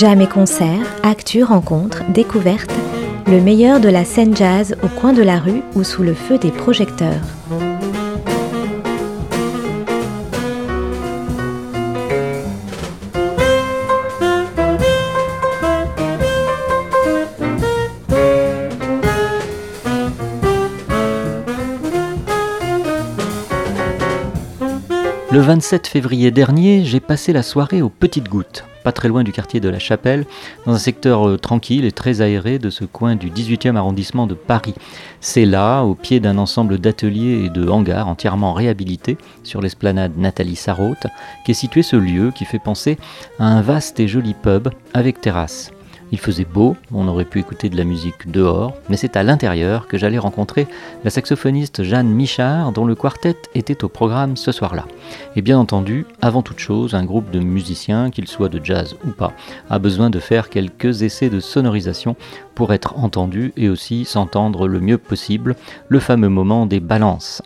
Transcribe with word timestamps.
Jam 0.00 0.22
et 0.22 0.26
concert, 0.26 0.86
actu, 1.02 1.44
rencontres, 1.44 2.04
découvertes, 2.10 2.72
le 3.26 3.38
meilleur 3.38 3.80
de 3.80 3.90
la 3.90 4.06
scène 4.06 4.34
jazz 4.34 4.74
au 4.82 4.88
coin 4.88 5.12
de 5.12 5.20
la 5.20 5.38
rue 5.38 5.60
ou 5.74 5.84
sous 5.84 6.02
le 6.02 6.14
feu 6.14 6.38
des 6.38 6.50
projecteurs. 6.50 7.20
Le 25.30 25.40
27 25.40 25.86
février 25.86 26.30
dernier, 26.30 26.86
j'ai 26.86 27.00
passé 27.00 27.34
la 27.34 27.42
soirée 27.42 27.82
aux 27.82 27.90
Petites 27.90 28.30
Gouttes, 28.30 28.64
pas 28.82 28.92
très 28.92 29.08
loin 29.08 29.24
du 29.24 29.32
quartier 29.32 29.60
de 29.60 29.68
la 29.68 29.78
Chapelle, 29.78 30.26
dans 30.66 30.72
un 30.72 30.78
secteur 30.78 31.28
euh, 31.28 31.36
tranquille 31.36 31.84
et 31.84 31.92
très 31.92 32.20
aéré 32.20 32.58
de 32.58 32.70
ce 32.70 32.84
coin 32.84 33.16
du 33.16 33.30
18e 33.30 33.76
arrondissement 33.76 34.26
de 34.26 34.34
Paris. 34.34 34.74
C'est 35.20 35.46
là, 35.46 35.82
au 35.82 35.94
pied 35.94 36.20
d'un 36.20 36.38
ensemble 36.38 36.78
d'ateliers 36.78 37.44
et 37.44 37.48
de 37.48 37.68
hangars 37.68 38.08
entièrement 38.08 38.52
réhabilités 38.52 39.18
sur 39.42 39.60
l'esplanade 39.60 40.16
Nathalie 40.16 40.56
Sarraute, 40.56 41.06
qu'est 41.44 41.54
situé 41.54 41.82
ce 41.82 41.96
lieu 41.96 42.30
qui 42.34 42.44
fait 42.44 42.58
penser 42.58 42.98
à 43.38 43.46
un 43.46 43.62
vaste 43.62 44.00
et 44.00 44.08
joli 44.08 44.34
pub 44.34 44.68
avec 44.94 45.20
terrasse. 45.20 45.72
Il 46.12 46.18
faisait 46.18 46.44
beau, 46.44 46.76
on 46.92 47.06
aurait 47.06 47.24
pu 47.24 47.38
écouter 47.38 47.68
de 47.68 47.76
la 47.76 47.84
musique 47.84 48.30
dehors, 48.30 48.74
mais 48.88 48.96
c'est 48.96 49.16
à 49.16 49.22
l'intérieur 49.22 49.86
que 49.86 49.96
j'allais 49.96 50.18
rencontrer 50.18 50.66
la 51.04 51.10
saxophoniste 51.10 51.84
Jeanne 51.84 52.08
Michard, 52.08 52.72
dont 52.72 52.84
le 52.84 52.94
quartet 52.94 53.36
était 53.54 53.84
au 53.84 53.88
programme 53.88 54.36
ce 54.36 54.50
soir-là. 54.50 54.86
Et 55.36 55.42
bien 55.42 55.58
entendu, 55.58 56.06
avant 56.20 56.42
toute 56.42 56.58
chose, 56.58 56.94
un 56.94 57.04
groupe 57.04 57.30
de 57.30 57.38
musiciens, 57.38 58.10
qu'ils 58.10 58.28
soient 58.28 58.48
de 58.48 58.60
jazz 58.62 58.96
ou 59.06 59.10
pas, 59.10 59.32
a 59.68 59.78
besoin 59.78 60.10
de 60.10 60.18
faire 60.18 60.48
quelques 60.48 61.02
essais 61.02 61.30
de 61.30 61.38
sonorisation 61.40 62.16
pour 62.54 62.72
être 62.72 62.98
entendu 62.98 63.52
et 63.56 63.68
aussi 63.68 64.04
s'entendre 64.04 64.66
le 64.66 64.80
mieux 64.80 64.98
possible, 64.98 65.54
le 65.88 66.00
fameux 66.00 66.28
moment 66.28 66.66
des 66.66 66.80
balances. 66.80 67.42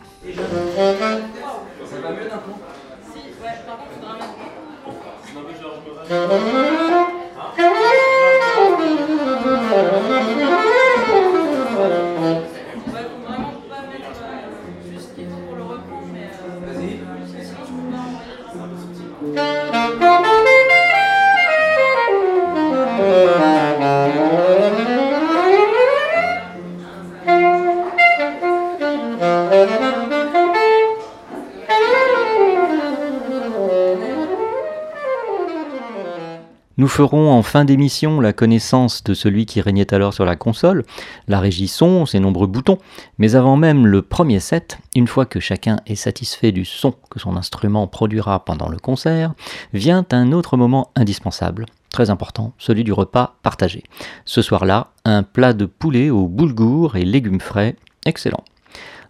Nous 36.77 36.89
ferons 36.89 37.31
en 37.31 37.41
fin 37.41 37.63
d'émission 37.63 38.19
la 38.19 38.33
connaissance 38.33 39.01
de 39.05 39.13
celui 39.13 39.45
qui 39.45 39.61
régnait 39.61 39.93
alors 39.93 40.13
sur 40.13 40.25
la 40.25 40.35
console, 40.35 40.83
la 41.29 41.39
régie 41.39 41.69
son, 41.69 42.05
ses 42.05 42.19
nombreux 42.19 42.47
boutons, 42.47 42.79
mais 43.17 43.35
avant 43.35 43.55
même 43.55 43.87
le 43.87 44.01
premier 44.01 44.41
set, 44.41 44.77
une 44.93 45.07
fois 45.07 45.25
que 45.25 45.39
chacun 45.39 45.77
est 45.85 45.95
satisfait 45.95 46.51
du 46.51 46.65
son 46.65 46.93
que 47.09 47.19
son 47.19 47.37
instrument 47.37 47.87
produira 47.87 48.43
pendant 48.43 48.67
le 48.67 48.77
concert, 48.77 49.33
vient 49.73 50.05
un 50.11 50.33
autre 50.33 50.57
moment 50.57 50.91
indispensable, 50.97 51.65
très 51.91 52.09
important, 52.09 52.51
celui 52.57 52.83
du 52.83 52.91
repas 52.91 53.35
partagé. 53.41 53.83
Ce 54.25 54.41
soir-là, 54.41 54.87
un 55.05 55.23
plat 55.23 55.53
de 55.53 55.65
poulet 55.65 56.09
au 56.09 56.27
boulgour 56.27 56.97
et 56.97 57.05
légumes 57.05 57.39
frais, 57.39 57.77
excellent. 58.05 58.43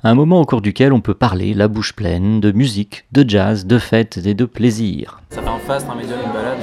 Un 0.03 0.13
moment 0.13 0.39
au 0.39 0.45
cours 0.45 0.61
duquel 0.61 0.93
on 0.93 1.01
peut 1.01 1.15
parler, 1.15 1.55
la 1.55 1.67
bouche 1.67 1.93
pleine, 1.93 2.39
de 2.39 2.51
musique, 2.51 3.05
de 3.11 3.27
jazz, 3.27 3.65
de 3.65 3.79
fêtes 3.79 4.19
et 4.23 4.35
de 4.35 4.45
plaisir. 4.45 5.19
Ça 5.31 5.41
fait 5.41 5.49
un 5.49 5.57
fast, 5.57 5.89
un 5.89 5.95
médium, 5.95 6.19
une 6.23 6.31
balade, 6.31 6.59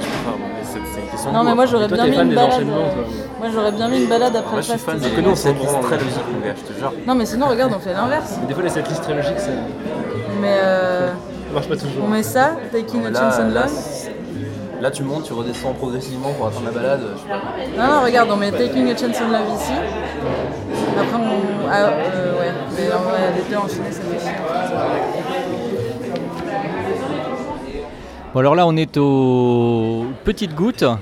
c'est 1.23 1.29
c'est 1.29 1.33
Non, 1.33 1.39
goût, 1.39 1.45
mais 1.49 1.55
moi 1.55 1.65
j'aurais 1.65 1.87
bien 1.87 2.05
mis 2.07 2.15
une 2.17 2.35
balade. 2.35 2.49
toi. 2.51 3.05
Moi 3.39 3.47
j'aurais 3.53 3.71
bien 3.71 3.87
mis 3.87 4.01
une 4.03 4.09
balade 4.09 4.35
après 4.35 4.51
Moi, 4.51 4.55
le 4.57 4.61
je 4.61 4.67
suis 4.69 4.77
fast. 4.79 4.99
fan 5.03 5.15
des 5.15 5.21
nous, 5.21 5.35
c'est 5.35 5.53
très 5.53 5.97
logique, 5.97 6.27
mon 6.33 6.39
gars, 6.45 6.53
je 6.57 6.73
te 6.73 6.79
jure. 6.79 6.93
Non, 7.07 7.15
mais 7.15 7.25
sinon, 7.25 7.47
regarde, 7.47 7.73
on 7.75 7.79
fait 7.79 7.93
l'inverse. 7.93 8.37
Mais 8.41 8.47
des 8.47 8.53
fois, 8.53 8.63
les 8.63 8.69
setlists 8.69 9.03
très 9.03 9.13
logiques, 9.15 9.39
ça 9.39 9.49
Mais 10.41 10.57
euh, 10.63 11.07
ça 11.09 11.53
marche 11.53 11.67
pas 11.69 11.75
toujours. 11.75 12.03
on 12.05 12.07
met 12.07 12.23
ça, 12.23 12.51
Taking 12.71 13.05
a 13.05 13.09
Là, 13.09 13.19
Chance 13.19 13.35
on 13.41 13.49
Love. 13.53 13.67
c'est- 13.67 14.11
Là, 14.81 14.91
tu 14.91 15.03
montes, 15.03 15.23
tu 15.23 15.31
redescends 15.33 15.71
progressivement 15.73 16.31
pour 16.33 16.47
atteindre 16.47 16.65
la 16.65 16.71
balade. 16.71 17.01
Je 17.15 17.21
sais 17.21 17.29
pas. 17.29 17.81
Non, 17.87 17.93
non, 17.93 18.01
regarde, 18.03 18.29
on 18.31 18.35
met 18.35 18.51
Taking 18.51 18.89
a 18.91 18.97
Chance 18.97 19.21
on 19.25 19.31
Love 19.31 19.41
ici. 19.55 19.71
Après, 20.99 21.15
on. 21.17 21.69
Ah, 21.71 21.75
euh, 21.85 22.39
ouais. 22.39 22.51
Mais 22.77 22.93
en 22.93 22.99
vrai, 22.99 23.19
les 23.37 23.49
deux 23.49 23.55
enchaînés, 23.57 23.91
ça 23.91 24.01
fait. 24.01 24.31
Bon 28.33 28.39
alors 28.39 28.55
là 28.55 28.65
on 28.65 28.75
est 28.75 28.97
aux 28.97 30.05
Petites 30.23 30.55
Gouttes, 30.55 30.81
euh, 30.81 30.95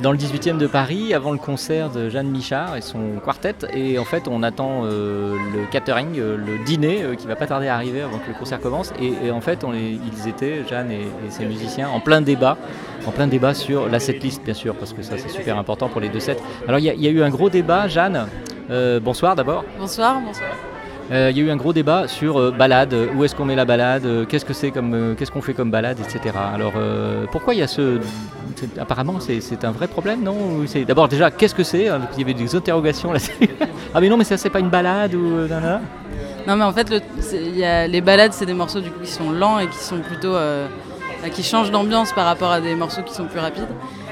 dans 0.00 0.10
le 0.12 0.18
18e 0.18 0.58
de 0.58 0.66
Paris, 0.66 1.14
avant 1.14 1.30
le 1.32 1.38
concert 1.38 1.88
de 1.90 2.08
Jeanne 2.08 2.28
Michard 2.28 2.76
et 2.76 2.80
son 2.80 3.00
quartet. 3.24 3.54
Et 3.72 3.98
en 3.98 4.04
fait 4.04 4.26
on 4.28 4.42
attend 4.42 4.82
euh, 4.84 5.34
le 5.54 5.70
catering, 5.70 6.18
euh, 6.18 6.36
le 6.36 6.64
dîner 6.64 7.02
euh, 7.02 7.14
qui 7.14 7.26
va 7.26 7.36
pas 7.36 7.46
tarder 7.46 7.68
à 7.68 7.74
arriver 7.76 8.02
avant 8.02 8.18
que 8.18 8.28
le 8.28 8.34
concert 8.38 8.60
commence. 8.60 8.92
Et, 9.00 9.26
et 9.26 9.30
en 9.30 9.40
fait 9.40 9.62
on 9.64 9.72
ils 9.72 10.28
étaient, 10.28 10.64
Jeanne 10.68 10.90
et, 10.90 11.02
et 11.26 11.30
ses 11.30 11.44
musiciens, 11.46 11.88
en 11.88 12.00
plein 12.00 12.20
débat. 12.20 12.56
En 13.06 13.10
plein 13.10 13.26
débat 13.26 13.54
sur 13.54 13.88
la 13.88 14.00
setlist 14.00 14.42
bien 14.44 14.54
sûr, 14.54 14.74
parce 14.74 14.92
que 14.92 15.02
ça 15.02 15.14
c'est 15.18 15.28
super 15.28 15.58
important 15.58 15.88
pour 15.88 16.00
les 16.00 16.08
deux 16.08 16.20
sets. 16.20 16.38
Alors 16.66 16.78
il 16.80 16.84
y, 16.86 16.90
a- 16.90 16.94
il 16.94 17.02
y 17.02 17.06
a 17.06 17.10
eu 17.10 17.22
un 17.22 17.30
gros 17.30 17.50
débat, 17.50 17.86
Jeanne. 17.86 18.26
euh, 18.70 18.98
bonsoir 18.98 19.36
d'abord. 19.36 19.64
Bonsoir, 19.78 20.20
bonsoir. 20.24 20.50
Euh, 21.12 21.30
Il 21.30 21.36
y 21.36 21.40
a 21.42 21.44
eu 21.44 21.50
un 21.50 21.56
gros 21.56 21.74
débat 21.74 22.08
sur 22.08 22.40
euh, 22.40 22.50
balade, 22.50 22.94
euh, 22.94 23.08
où 23.14 23.24
est-ce 23.24 23.34
qu'on 23.36 23.44
met 23.44 23.54
la 23.54 23.66
balade, 23.66 24.06
euh, 24.06 24.24
qu'est-ce 24.24 24.46
que 24.46 24.54
c'est 24.54 24.70
comme, 24.70 24.94
euh, 24.94 25.14
qu'est-ce 25.14 25.30
qu'on 25.30 25.42
fait 25.42 25.52
comme 25.52 25.70
balade, 25.70 25.98
etc. 26.00 26.34
Alors 26.54 26.72
euh, 26.78 27.26
pourquoi 27.30 27.52
il 27.52 27.60
y 27.60 27.62
a 27.62 27.66
ce, 27.66 27.98
apparemment 28.78 29.18
c'est 29.20 29.64
un 29.64 29.70
vrai 29.72 29.88
problème, 29.88 30.22
non 30.22 30.64
d'abord 30.86 31.08
déjà 31.08 31.30
qu'est-ce 31.30 31.54
que 31.54 31.64
c'est 31.64 31.88
hein, 31.88 32.00
Il 32.14 32.20
y 32.20 32.22
avait 32.24 32.34
des 32.34 32.54
interrogations 32.54 33.12
là. 33.12 33.18
ah 33.94 34.00
mais 34.00 34.08
non 34.08 34.16
mais 34.16 34.24
ça 34.24 34.36
c'est 34.36 34.50
pas 34.50 34.60
une 34.60 34.70
balade 34.70 35.14
ou 35.14 35.38
euh, 35.38 35.78
Non, 36.46 36.56
mais 36.56 36.64
en 36.64 36.72
fait, 36.72 36.92
les 37.32 38.00
balades, 38.00 38.32
c'est 38.32 38.46
des 38.46 38.54
morceaux 38.54 38.80
qui 39.02 39.10
sont 39.10 39.30
lents 39.30 39.58
et 39.58 39.66
qui 39.68 39.78
sont 39.78 39.98
plutôt. 39.98 40.34
euh, 40.34 40.66
qui 41.32 41.42
changent 41.42 41.70
d'ambiance 41.70 42.12
par 42.12 42.26
rapport 42.26 42.50
à 42.50 42.60
des 42.60 42.74
morceaux 42.74 43.02
qui 43.02 43.14
sont 43.14 43.24
plus 43.24 43.40
rapides. 43.40 43.68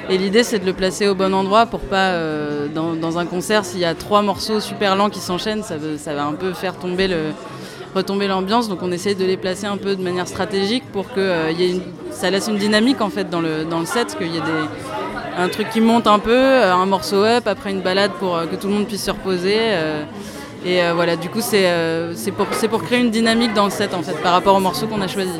Et 0.09 0.17
l'idée, 0.17 0.43
c'est 0.43 0.59
de 0.59 0.65
le 0.65 0.73
placer 0.73 1.09
au 1.09 1.15
bon 1.15 1.35
endroit 1.35 1.67
pour 1.67 1.81
pas. 1.81 2.13
euh, 2.13 2.69
dans, 2.69 3.19
un 3.19 3.27
concert, 3.27 3.65
s'il 3.65 3.81
y 3.81 3.85
a 3.85 3.95
trois 3.95 4.23
morceaux 4.23 4.61
super 4.61 4.97
lents 4.97 5.11
qui 5.11 5.21
s'enchaînent, 5.21 5.63
ça 5.63 5.77
va 6.15 6.25
un 6.25 6.33
peu 6.35 6.53
faire 6.53 6.77
tomber 6.77 7.09
le 7.09 7.33
retomber 7.95 8.27
l'ambiance 8.29 8.69
donc 8.69 8.79
on 8.83 8.91
essaye 8.93 9.15
de 9.15 9.25
les 9.25 9.37
placer 9.37 9.67
un 9.67 9.77
peu 9.77 9.97
de 9.97 10.03
manière 10.03 10.27
stratégique 10.29 10.85
pour 10.93 11.09
que 11.13 11.21
euh, 11.21 11.51
y 11.53 11.63
ait 11.65 11.71
une- 11.71 11.83
ça 12.11 12.31
laisse 12.31 12.49
une 12.49 12.57
dynamique 12.57 13.01
en 13.01 13.11
fait 13.11 13.29
dans 13.31 13.41
le, 13.41 13.65
dans 13.65 13.81
le 13.81 13.87
set 13.87 14.17
qu'il 14.17 14.29
y 14.33 14.37
ait 14.37 14.41
des, 14.41 14.65
un 15.39 15.49
truc 15.49 15.69
qui 15.71 15.81
monte 15.81 16.07
un 16.07 16.19
peu 16.19 16.35
euh, 16.35 16.73
un 16.75 16.87
morceau 16.87 17.23
up 17.25 17.47
après 17.47 17.71
une 17.71 17.81
balade 17.81 18.13
pour 18.19 18.37
euh, 18.37 18.47
que 18.47 18.57
tout 18.57 18.69
le 18.69 18.75
monde 18.75 18.87
puisse 18.87 19.05
se 19.05 19.11
reposer 19.11 19.57
et 20.65 20.79
voilà 20.95 21.17
du 21.17 21.29
coup 21.29 21.41
c'est 21.41 21.67
pour, 22.37 22.47
pour 22.71 22.83
créer 22.85 23.01
une 23.01 23.11
dynamique 23.11 23.53
dans 23.53 23.65
le 23.65 23.71
set 23.71 23.95
en 23.95 24.03
fait 24.03 24.17
par 24.23 24.33
rapport 24.33 24.55
au 24.57 24.61
morceau 24.61 24.87
qu'on 24.87 25.01
a 25.03 25.09
choisi 25.09 25.31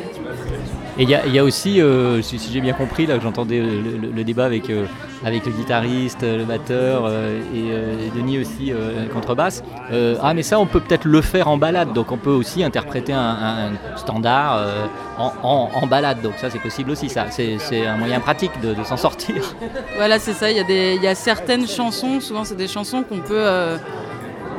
Et 0.99 1.03
il 1.03 1.09
y, 1.09 1.39
a- 1.39 1.43
aussi, 1.43 1.81
euh, 1.81 2.21
si, 2.21 2.39
j'ai 2.51 2.61
bien 2.61 2.73
compris, 2.73 3.07
là 3.07 3.17
que 3.17 3.23
j'entendais 3.23 3.59
le, 3.59 4.23
débat 4.23 4.45
avec, 4.45 4.69
euh, 4.69 4.85
avec 5.25 5.43
le 5.45 5.51
guitariste, 5.51 6.21
le 6.21 6.43
batteur 6.43 7.05
euh, 7.07 7.39
et, 7.53 8.15
Denis 8.15 8.37
aussi 8.39 8.71
contrebasse. 9.11 9.63
ah 10.21 10.33
mais 10.35 10.43
ça 10.43 10.59
on 10.59 10.67
peut 10.67 10.79
peut-être 10.79 11.05
le 11.05 11.21
faire 11.21 11.47
en 11.47 11.57
balade, 11.57 11.93
donc 11.93 12.11
on 12.11 12.17
peut 12.17 12.29
aussi 12.31 12.63
interpréter 12.63 13.11
un, 13.11 13.71
standard 13.95 14.63
en, 15.17 15.69
en- 15.73 15.87
balade, 15.87 16.21
donc 16.21 16.33
ça 16.37 16.49
c'est 16.51 16.59
possible 16.59 16.91
aussi, 16.91 17.09
ça 17.09 17.25
c'est 17.31 17.87
un 17.87 17.97
moyen 17.97 18.19
pratique 18.19 18.51
de, 18.61 18.75
s'en 18.83 18.97
sortir. 18.97 19.55
Voilà, 19.95 20.19
c'est 20.19 20.33
ça. 20.33 20.51
Il 20.51 20.57
y, 20.69 21.03
y 21.03 21.07
a 21.07 21.15
certaines 21.15 21.67
chansons, 21.67 22.19
souvent 22.19 22.43
c'est 22.43 22.55
des 22.57 22.67
chansons 22.67 23.03
qu'on 23.03 23.19
peut, 23.19 23.45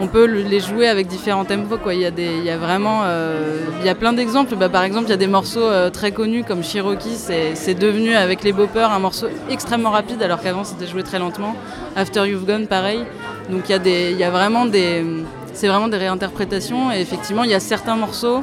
on 0.01 0.07
peut 0.07 0.25
les 0.25 0.61
jouer 0.61 0.89
avec 0.89 1.07
différents 1.07 1.45
tempos. 1.45 1.79
Quoi. 1.79 1.95
Il, 1.95 2.01
y 2.01 2.51
a 2.51 2.57
vraiment 2.57 3.03
euh, 3.05 3.61
il 3.81 3.87
y 3.87 3.89
a 3.89 3.95
plein 3.95 4.13
d'exemples. 4.13 4.57
Bah, 4.57 4.69
par 4.69 4.83
exemple, 4.83 5.07
il 5.07 5.11
y 5.11 5.15
a 5.15 5.19
des 5.19 5.27
morceaux 5.27 5.63
euh, 5.63 5.91
très 5.91 6.13
connus 6.13 6.45
comme 6.45 6.63
Cherokee, 6.63 7.17
c'est 7.17 7.75
devenu 7.75 8.15
avec 8.15 8.43
les 8.43 8.53
boppers 8.53 8.91
un 8.91 8.99
morceau 8.99 9.27
extrêmement 9.51 9.91
rapide 9.91 10.23
alors 10.23 10.41
qu'avant 10.41 10.65
c'était 10.65 10.87
joué 10.87 11.03
très 11.03 11.19
lentement. 11.19 11.55
After 11.97 12.27
You've 12.27 12.47
Gone, 12.47 12.67
pareil. 12.67 13.05
Donc 13.51 13.69
il 13.69 13.73
y 13.73 13.75
a, 13.75 13.79
des, 13.79 14.15
vraiment 14.31 14.67
des. 14.67 15.05
C'est 15.53 15.69
vraiment 15.69 15.89
des 15.89 15.99
réinterprétations 15.99 16.91
et 16.91 17.01
effectivement 17.01 17.45
il 17.45 17.51
y 17.51 17.55
a 17.55 17.61
certains 17.61 17.95
morceaux 17.95 18.43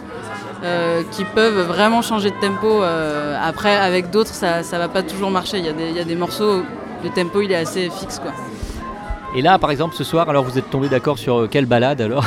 euh, 0.63 1.01
qui 1.11 1.25
peuvent 1.25 1.67
vraiment 1.67 2.01
changer 2.01 2.29
de 2.29 2.39
tempo. 2.39 2.81
après 3.43 3.75
avec 3.75 4.11
d'autres 4.11 4.33
ça, 4.33 4.63
ça 4.63 4.77
va 4.77 4.87
pas 4.87 5.03
toujours 5.03 5.31
marcher. 5.31 5.57
Il 5.57 5.65
y, 5.65 5.69
a 5.69 5.73
des, 5.73 5.89
il 5.89 5.95
y 5.95 5.99
a 5.99 6.05
des 6.05 6.15
morceaux, 6.15 6.63
le 7.03 7.09
tempo 7.09 7.41
il 7.41 7.51
est 7.51 7.55
assez 7.55 7.89
fixe. 7.89 8.21
Et 9.33 9.41
là, 9.41 9.57
par 9.57 9.71
exemple, 9.71 9.95
ce 9.95 10.03
soir, 10.03 10.29
alors 10.29 10.43
vous 10.43 10.57
êtes 10.57 10.69
tombé 10.69 10.89
d'accord 10.89 11.17
sur 11.17 11.41
euh, 11.41 11.47
quelle 11.47 11.65
balade 11.65 12.01
alors? 12.01 12.25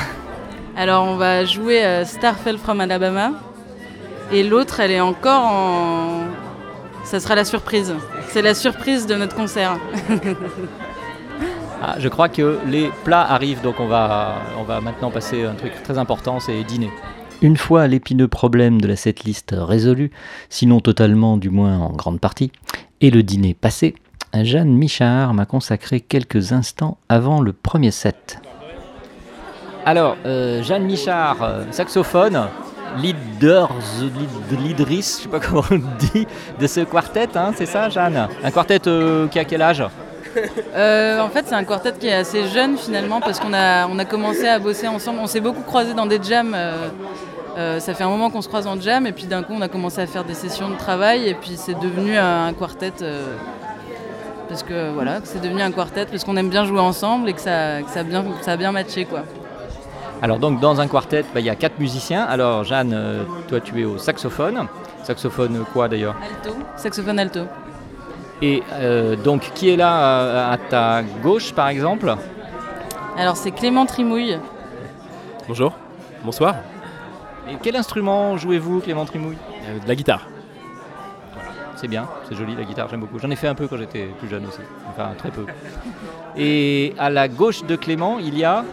Alors, 0.77 1.05
on 1.05 1.17
va 1.17 1.45
jouer 1.45 1.85
euh, 1.85 2.05
Starfell 2.05 2.59
from 2.59 2.81
Alabama. 2.81 3.33
Et 4.33 4.43
l'autre, 4.43 4.81
elle 4.81 4.91
est 4.91 5.01
encore 5.01 5.43
en. 5.45 6.23
Ça 7.05 7.21
sera 7.21 7.35
la 7.35 7.45
surprise. 7.45 7.95
C'est 8.29 8.41
la 8.41 8.55
surprise 8.55 9.07
de 9.07 9.15
notre 9.15 9.37
concert. 9.37 9.79
ah, 11.83 11.97
je 11.99 12.09
crois 12.09 12.31
que 12.31 12.59
les 12.67 12.91
plats 13.05 13.23
arrivent, 13.23 13.61
donc 13.61 13.79
on 13.79 13.87
va, 13.87 14.37
on 14.59 14.63
va 14.63 14.81
maintenant 14.81 15.11
passer 15.11 15.45
un 15.45 15.55
truc 15.55 15.73
très 15.83 15.99
important, 15.99 16.41
c'est 16.41 16.65
dîner. 16.65 16.91
Une 17.43 17.59
fois 17.59 17.87
l'épineux 17.87 18.29
problème 18.29 18.81
de 18.81 18.89
la 18.89 18.97
setlist 18.97 19.55
résolu, 19.57 20.11
sinon 20.49 20.81
totalement, 20.81 21.37
du 21.37 21.51
moins 21.51 21.77
en 21.77 21.91
grande 21.91 22.19
partie, 22.19 22.51
et 23.03 23.11
le 23.11 23.23
dîner 23.23 23.53
passé, 23.53 23.95
Jeanne 24.43 24.75
Michard 24.75 25.33
m'a 25.33 25.47
consacré 25.47 26.01
quelques 26.01 26.53
instants 26.53 26.99
avant 27.09 27.41
le 27.41 27.53
premier 27.53 27.93
set. 27.93 28.39
Alors, 29.87 30.17
euh, 30.27 30.63
Jeanne 30.63 30.85
Michard, 30.85 31.37
euh, 31.43 31.65
saxophone, 31.71 32.49
leader, 32.99 33.71
lead, 34.51 34.85
je 34.89 35.01
sais 35.03 35.29
pas 35.29 35.39
comment 35.39 35.63
on 35.71 35.81
dit, 35.99 36.27
de 36.59 36.67
ce 36.67 36.81
quartet, 36.81 37.29
hein, 37.37 37.53
c'est 37.55 37.67
ça 37.67 37.89
Jeanne? 37.91 38.29
Un 38.43 38.51
quartet 38.51 38.81
euh, 38.89 39.29
qui 39.29 39.39
a 39.39 39.45
quel 39.45 39.63
âge? 39.63 39.83
En 39.83 41.29
fait, 41.29 41.45
c'est 41.47 41.55
un 41.55 41.63
quartet 41.63 41.93
qui 41.93 42.09
est 42.09 42.15
assez 42.15 42.49
jeune 42.49 42.77
finalement 42.77 43.21
parce 43.21 43.39
qu'on 43.39 43.53
a, 43.53 43.87
on 43.87 43.97
a 44.01 44.05
commencé 44.05 44.49
à 44.49 44.59
bosser 44.59 44.89
ensemble. 44.89 45.21
On 45.23 45.29
s'est 45.29 45.41
beaucoup 45.41 45.63
croisés 45.63 45.95
dans 45.95 46.07
des 46.07 46.21
jams. 46.21 46.57
ça 47.57 47.95
fait 47.95 48.03
un 48.03 48.09
moment 48.09 48.31
qu'on 48.31 48.43
se 48.43 48.49
croise 48.49 48.67
en 48.67 48.81
jam 48.81 49.07
et 49.07 49.13
puis 49.13 49.27
d'un 49.27 49.45
coup, 49.45 49.53
on 49.57 49.61
a 49.61 49.69
commencé 49.69 50.01
à 50.01 50.09
faire 50.09 50.25
des 50.25 50.35
sessions 50.35 50.71
de 50.71 50.75
travail 50.75 51.29
et 51.29 51.35
puis 51.35 51.53
c'est 51.57 51.79
devenu 51.79 52.17
un 52.19 52.53
quartet 52.53 52.95
parce 54.49 54.63
que 54.63 54.93
voilà, 54.93 55.21
c'est 55.25 55.41
devenu 55.41 55.63
un 55.63 55.71
quartet, 55.71 56.07
parce 56.07 56.25
qu'on 56.25 56.37
aime 56.37 56.51
bien 56.51 56.65
jouer 56.65 56.81
ensemble 56.81 57.29
et 57.29 57.33
que 57.33 57.41
ça, 57.41 57.83
ça, 57.87 58.01
a, 58.01 58.03
bien, 58.03 58.25
ça 58.43 58.53
a 58.53 58.57
bien 58.57 58.73
matché. 58.73 59.05
Quoi. 59.05 59.23
Alors 60.23 60.39
donc 60.39 60.61
dans 60.61 60.81
un 60.81 60.89
quartet, 60.89 61.25
bah, 61.35 61.41
il 61.41 61.47
y 61.47 61.51
a 61.51 61.55
quatre 61.55 61.79
musiciens. 61.79 62.25
Alors 62.25 62.65
Jeanne, 62.65 62.93
euh, 62.95 63.25
toi 63.49 63.61
tu 63.61 63.81
es 63.81 63.85
au 63.85 63.99
saxophone. 63.99 64.67
Saxophone 65.03 65.65
quoi 65.73 65.89
d'ailleurs 65.89 66.17
Alto, 66.23 66.57
saxophone 66.77 67.19
alto. 67.19 67.41
Et 68.41 68.63
euh, 68.73 69.17
donc 69.17 69.51
qui 69.55 69.71
est 69.71 69.77
là 69.77 70.01
euh, 70.01 70.53
à, 70.53 70.57
ta 70.57 71.03
gauche 71.23 71.53
par 71.53 71.69
exemple 71.69 72.15
Alors 73.19 73.37
c'est 73.37 73.51
Clément 73.51 73.87
Trimouille. 73.87 74.39
Bonjour, 75.47 75.75
bonsoir. 76.25 76.55
Et 77.51 77.57
quel 77.63 77.77
instrument 77.77 78.39
jouez-vous 78.39 78.81
Clément 78.81 79.05
Trimouille? 79.05 79.37
De 79.83 79.89
la 79.89 79.95
guitare 79.95 80.27
c'est 81.85 81.89
bien, 81.89 82.09
c'est 82.27 82.35
joli 82.35 82.57
la 82.57 82.65
guitare, 82.65 82.89
j'aime 82.89 83.01
beaucoup. 83.01 83.19
J'en 83.19 83.31
ai 83.31 83.37
fait 83.37 83.47
un 83.47 83.55
peu 83.55 83.69
quand 83.69 83.77
j'étais 83.77 84.07
plus 84.19 84.27
jeune 84.27 84.47
aussi, 84.47 84.61
enfin 84.89 85.11
très 85.19 85.31
peu. 85.31 85.45
Et 86.35 86.95
à 86.99 87.11
la 87.11 87.29
gauche 87.29 87.63
de 87.65 87.77
Clément, 87.77 88.19
il 88.19 88.39
y 88.39 88.43
a. 88.43 88.65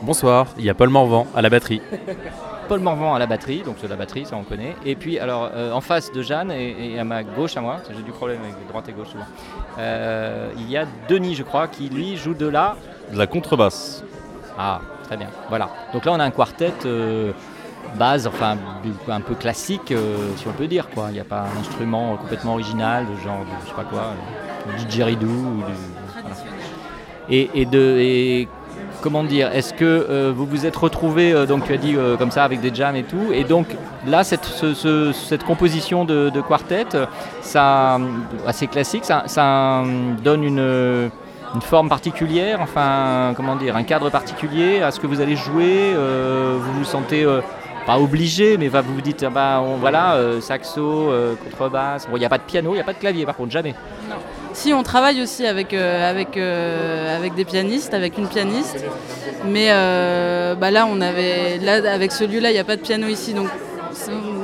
Bonsoir, 0.00 0.46
il 0.56 0.64
y 0.64 0.70
a 0.70 0.74
Paul 0.74 0.88
Morvan 0.88 1.26
à 1.36 1.42
la 1.42 1.50
batterie. 1.50 1.82
Paul 2.68 2.80
Morvan 2.80 3.14
à 3.14 3.18
la 3.18 3.26
batterie, 3.26 3.60
donc 3.60 3.76
c'est 3.78 3.88
la 3.88 3.96
batterie, 3.96 4.24
ça 4.24 4.36
on 4.36 4.42
connaît. 4.42 4.74
Et 4.86 4.94
puis 4.94 5.18
alors 5.18 5.50
euh, 5.52 5.70
en 5.72 5.82
face 5.82 6.10
de 6.12 6.22
Jeanne 6.22 6.50
et, 6.50 6.98
à 6.98 7.04
ma 7.04 7.22
gauche 7.22 7.58
à 7.58 7.60
moi, 7.60 7.76
j'ai 7.94 8.02
du 8.02 8.12
problème 8.12 8.40
avec 8.42 8.66
droite 8.66 8.88
et 8.88 8.92
gauche 8.92 9.08
souvent, 9.08 9.26
euh, 9.78 10.50
il 10.56 10.70
y 10.70 10.78
a 10.78 10.86
Denis 11.10 11.34
je 11.34 11.42
crois 11.42 11.68
qui 11.68 11.90
lui 11.90 12.16
joue 12.16 12.32
de 12.32 12.46
la... 12.46 12.74
De 13.12 13.18
la 13.18 13.26
contrebasse. 13.26 14.02
Ah, 14.58 14.80
très 15.02 15.18
bien, 15.18 15.28
voilà. 15.50 15.68
Donc 15.92 16.06
là 16.06 16.12
on 16.12 16.20
a 16.20 16.24
un 16.24 16.30
quartet... 16.30 16.72
Euh, 16.86 17.32
base, 17.96 18.26
enfin 18.26 18.56
un 19.08 19.20
peu 19.20 19.34
classique, 19.34 19.92
euh, 19.92 20.16
si 20.36 20.46
on 20.48 20.52
peut 20.52 20.66
dire. 20.66 20.88
Quoi. 20.90 21.06
Il 21.10 21.14
n'y 21.14 21.20
a 21.20 21.24
pas 21.24 21.42
un 21.42 21.60
instrument 21.60 22.16
complètement 22.16 22.54
original, 22.54 23.06
genre 23.24 23.40
de, 23.40 23.46
je 23.62 23.68
sais 23.68 23.74
pas 23.74 23.84
quoi, 23.84 24.12
du 24.76 24.84
didgeridoo. 24.84 25.26
Ou 25.26 25.62
et, 27.30 27.50
et, 27.54 27.64
de, 27.64 27.96
et 28.00 28.48
comment 29.00 29.24
dire, 29.24 29.50
est-ce 29.54 29.72
que 29.72 29.84
euh, 29.84 30.32
vous 30.34 30.44
vous 30.44 30.66
êtes 30.66 30.76
retrouvé, 30.76 31.32
euh, 31.32 31.46
donc 31.46 31.64
tu 31.64 31.72
as 31.72 31.78
dit 31.78 31.96
comme 32.18 32.30
ça, 32.30 32.44
avec 32.44 32.60
des 32.60 32.74
jams 32.74 32.96
et 32.96 33.04
tout, 33.04 33.32
et 33.32 33.44
donc 33.44 33.66
là, 34.06 34.24
cette, 34.24 34.44
cette 34.44 35.44
composition 35.44 36.04
de, 36.04 36.40
quartet, 36.46 36.86
ça, 37.40 37.98
assez 38.46 38.66
classique, 38.66 39.04
ça, 39.04 39.24
ça 39.26 39.82
donne 40.22 40.44
une 40.44 41.10
une 41.54 41.62
forme 41.62 41.88
particulière, 41.88 42.58
enfin, 42.60 43.32
comment 43.36 43.54
dire, 43.54 43.76
un 43.76 43.84
cadre 43.84 44.10
particulier 44.10 44.82
à 44.82 44.90
ce 44.90 44.98
que 44.98 45.06
vous 45.06 45.20
allez 45.20 45.36
jouer 45.36 45.94
Vous 45.94 46.72
vous 46.72 46.84
sentez 46.84 47.24
pas 47.86 47.98
obligé, 47.98 48.56
mais 48.56 48.68
va 48.68 48.80
vous 48.80 49.00
dites, 49.00 49.24
ah 49.26 49.30
bah, 49.30 49.62
voilà, 49.78 50.14
euh, 50.14 50.40
saxo, 50.40 51.10
euh, 51.10 51.34
contrebasse. 51.36 52.06
Bon, 52.08 52.16
il 52.16 52.20
n'y 52.20 52.26
a 52.26 52.28
pas 52.28 52.38
de 52.38 52.44
piano, 52.44 52.70
il 52.70 52.76
n'y 52.76 52.80
a 52.80 52.84
pas 52.84 52.92
de 52.92 52.98
clavier, 52.98 53.26
par 53.26 53.36
contre, 53.36 53.52
jamais. 53.52 53.74
Non. 54.08 54.16
Si, 54.52 54.72
on 54.72 54.82
travaille 54.82 55.20
aussi 55.20 55.46
avec, 55.46 55.74
euh, 55.74 56.10
avec, 56.10 56.36
avec 56.36 57.34
des 57.34 57.44
pianistes, 57.44 57.92
avec 57.92 58.16
une 58.18 58.28
pianiste. 58.28 58.84
Mais 59.46 59.68
bah 59.68 60.70
là, 60.70 60.86
on 60.88 61.00
avait, 61.00 61.58
là, 61.58 61.92
avec 61.92 62.12
celui-là, 62.12 62.50
il 62.50 62.54
n'y 62.54 62.60
a 62.60 62.64
pas 62.64 62.76
de 62.76 62.82
piano 62.82 63.08
ici. 63.08 63.34
Donc, 63.34 63.48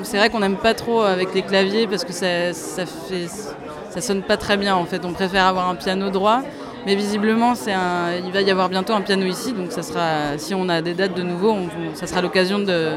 c'est 0.02 0.18
vrai 0.18 0.30
qu'on 0.30 0.40
n'aime 0.40 0.56
pas 0.56 0.74
trop 0.74 1.02
avec 1.02 1.34
les 1.34 1.42
claviers 1.42 1.86
parce 1.86 2.04
que 2.04 2.12
ça, 2.12 2.52
ça, 2.52 4.00
sonne 4.00 4.22
pas 4.22 4.36
très 4.36 4.56
bien. 4.56 4.74
En 4.74 4.84
fait, 4.84 5.04
on 5.04 5.12
préfère 5.12 5.46
avoir 5.46 5.68
un 5.68 5.76
piano 5.76 6.10
droit. 6.10 6.42
Mais 6.86 6.94
visiblement, 6.94 7.52
un, 7.68 8.14
il 8.24 8.32
va 8.32 8.40
y 8.40 8.50
avoir 8.50 8.70
bientôt 8.70 8.94
un 8.94 9.02
piano 9.02 9.26
ici, 9.26 9.52
donc 9.52 9.70
ça 9.70 9.82
sera, 9.82 10.38
si 10.38 10.54
on 10.54 10.66
a 10.70 10.80
des 10.80 10.94
dates 10.94 11.14
de 11.14 11.22
nouveau, 11.22 11.54
ça 11.92 12.06
sera 12.06 12.22
l'occasion 12.22 12.58
de, 12.58 12.92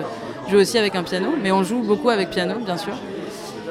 joue 0.49 0.57
aussi 0.57 0.77
avec 0.77 0.95
un 0.95 1.03
piano, 1.03 1.29
mais 1.41 1.51
on 1.51 1.63
joue 1.63 1.81
beaucoup 1.81 2.09
avec 2.09 2.29
piano, 2.29 2.55
bien 2.63 2.77
sûr. 2.77 2.93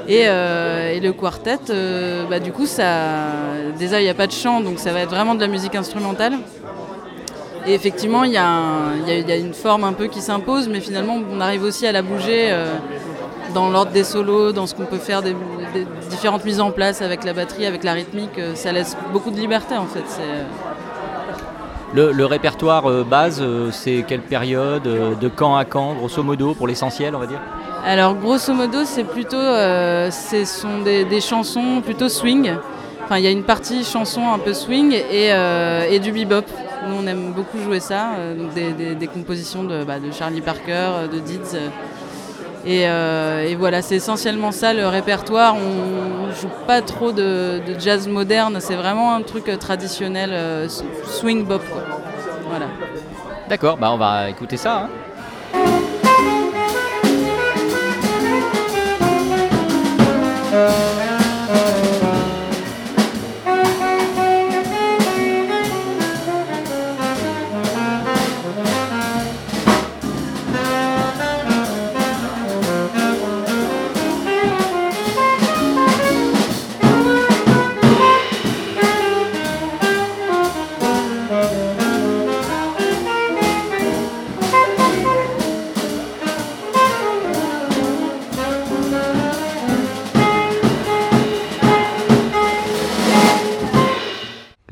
Et, 0.08 0.22
euh, 0.26 0.98
le 1.00 1.12
quartet, 1.12 1.58
euh, 1.70 2.24
bah, 2.28 2.40
du 2.40 2.52
coup, 2.52 2.66
déjà, 2.66 4.00
il 4.00 4.04
n'y 4.04 4.10
a 4.10 4.14
pas 4.14 4.26
de 4.26 4.32
chant, 4.32 4.60
donc 4.60 4.78
ça 4.78 4.92
va 4.92 5.00
être 5.00 5.10
vraiment 5.10 5.34
de 5.34 5.40
la 5.40 5.48
musique 5.48 5.74
instrumentale. 5.74 6.34
Et 7.66 7.74
effectivement, 7.74 8.24
il 8.24 8.32
y, 8.32 8.36
a 8.36 9.36
une 9.36 9.54
forme 9.54 9.84
un 9.84 9.92
peu 9.92 10.08
qui 10.08 10.20
s'impose, 10.20 10.68
mais 10.68 10.80
finalement, 10.80 11.18
on 11.32 11.40
arrive 11.40 11.62
aussi 11.62 11.86
à 11.86 11.92
la 11.92 12.02
bouger 12.02 12.48
euh, 12.50 12.74
dans 13.54 13.70
l'ordre 13.70 13.92
des 13.92 14.02
solos, 14.02 14.52
dans 14.52 14.66
ce 14.66 14.74
qu'on 14.74 14.86
peut 14.86 14.98
faire, 14.98 15.22
des, 15.22 15.36
différentes 16.10 16.44
mises 16.44 16.60
en 16.60 16.72
place 16.72 17.00
avec 17.00 17.24
la 17.24 17.32
batterie, 17.32 17.64
avec 17.64 17.84
la 17.84 17.92
rythmique. 17.92 18.38
Ça 18.54 18.72
laisse 18.72 18.96
beaucoup 19.12 19.30
de 19.30 19.38
liberté, 19.38 19.76
en 19.76 19.86
fait. 19.86 20.04
Le, 21.94 22.24
répertoire 22.24 22.86
euh, 22.86 23.04
base, 23.04 23.40
euh, 23.42 23.70
c'est 23.70 24.04
quelle 24.08 24.22
période 24.22 24.86
euh, 24.86 25.14
De 25.14 25.28
quand 25.28 25.56
à 25.56 25.66
quand, 25.66 25.92
grosso 25.92 26.22
modo, 26.22 26.54
pour 26.54 26.66
l'essentiel, 26.66 27.14
on 27.14 27.18
va 27.18 27.26
dire 27.26 27.40
Alors, 27.84 28.14
grosso 28.14 28.54
modo, 28.54 28.84
c'est 28.84 29.04
plutôt. 29.04 29.36
ce 29.36 30.44
sont 30.46 30.80
des, 30.82 31.20
chansons 31.20 31.82
plutôt 31.84 32.08
swing. 32.08 32.54
Enfin, 33.04 33.18
il 33.18 33.24
y 33.24 33.26
a 33.26 33.30
une 33.30 33.42
partie 33.42 33.84
chanson 33.84 34.32
un 34.32 34.38
peu 34.38 34.54
swing 34.54 34.94
et, 35.10 35.98
du 35.98 36.12
bebop. 36.12 36.46
Nous, 36.88 36.96
on 36.96 37.06
aime 37.06 37.32
beaucoup 37.32 37.58
jouer 37.58 37.80
ça. 37.80 38.12
des, 38.54 39.06
compositions 39.06 39.64
de, 39.64 39.84
bah, 39.84 39.98
de, 40.00 40.10
Charlie 40.12 40.40
Parker, 40.40 41.08
de 41.12 41.18
Dids. 41.18 41.58
Euh, 42.66 43.42
et, 43.48 43.54
voilà, 43.54 43.82
c'est 43.82 43.96
essentiellement 43.96 44.52
ça 44.52 44.72
le 44.72 44.86
répertoire. 44.86 45.56
On 45.56 46.26
ne 46.28 46.32
joue 46.32 46.48
pas 46.66 46.80
trop 46.82 47.12
de, 47.12 47.60
jazz 47.78 48.08
moderne, 48.08 48.58
c'est 48.60 48.76
vraiment 48.76 49.14
un 49.14 49.22
truc 49.22 49.48
euh, 49.48 49.56
traditionnel, 49.56 50.30
euh, 50.32 50.68
swing 51.06 51.44
bop. 51.44 51.62
Quoi. 51.70 51.82
Voilà. 52.48 52.66
D'accord, 53.48 53.76
bah 53.76 53.90
on 53.92 53.98
va 53.98 54.30
écouter 54.30 54.56
ça. 54.56 54.88
Hein. 54.88 54.88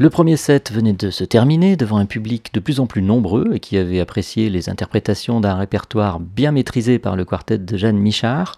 Le 0.00 0.08
premier 0.08 0.38
set 0.38 0.72
venait 0.72 0.94
de 0.94 1.10
se 1.10 1.24
terminer 1.24 1.76
devant 1.76 1.98
un 1.98 2.06
public 2.06 2.54
de 2.54 2.60
plus 2.60 2.80
en 2.80 2.86
plus 2.86 3.02
nombreux 3.02 3.50
et 3.52 3.60
qui 3.60 3.76
avait 3.76 4.00
apprécié 4.00 4.48
les 4.48 4.70
interprétations 4.70 5.42
d'un 5.42 5.56
répertoire 5.56 6.20
bien 6.20 6.52
maîtrisé 6.52 6.98
par 6.98 7.16
le 7.16 7.26
quartet 7.26 7.58
de 7.58 7.76
Jeanne 7.76 7.98
Michard. 7.98 8.56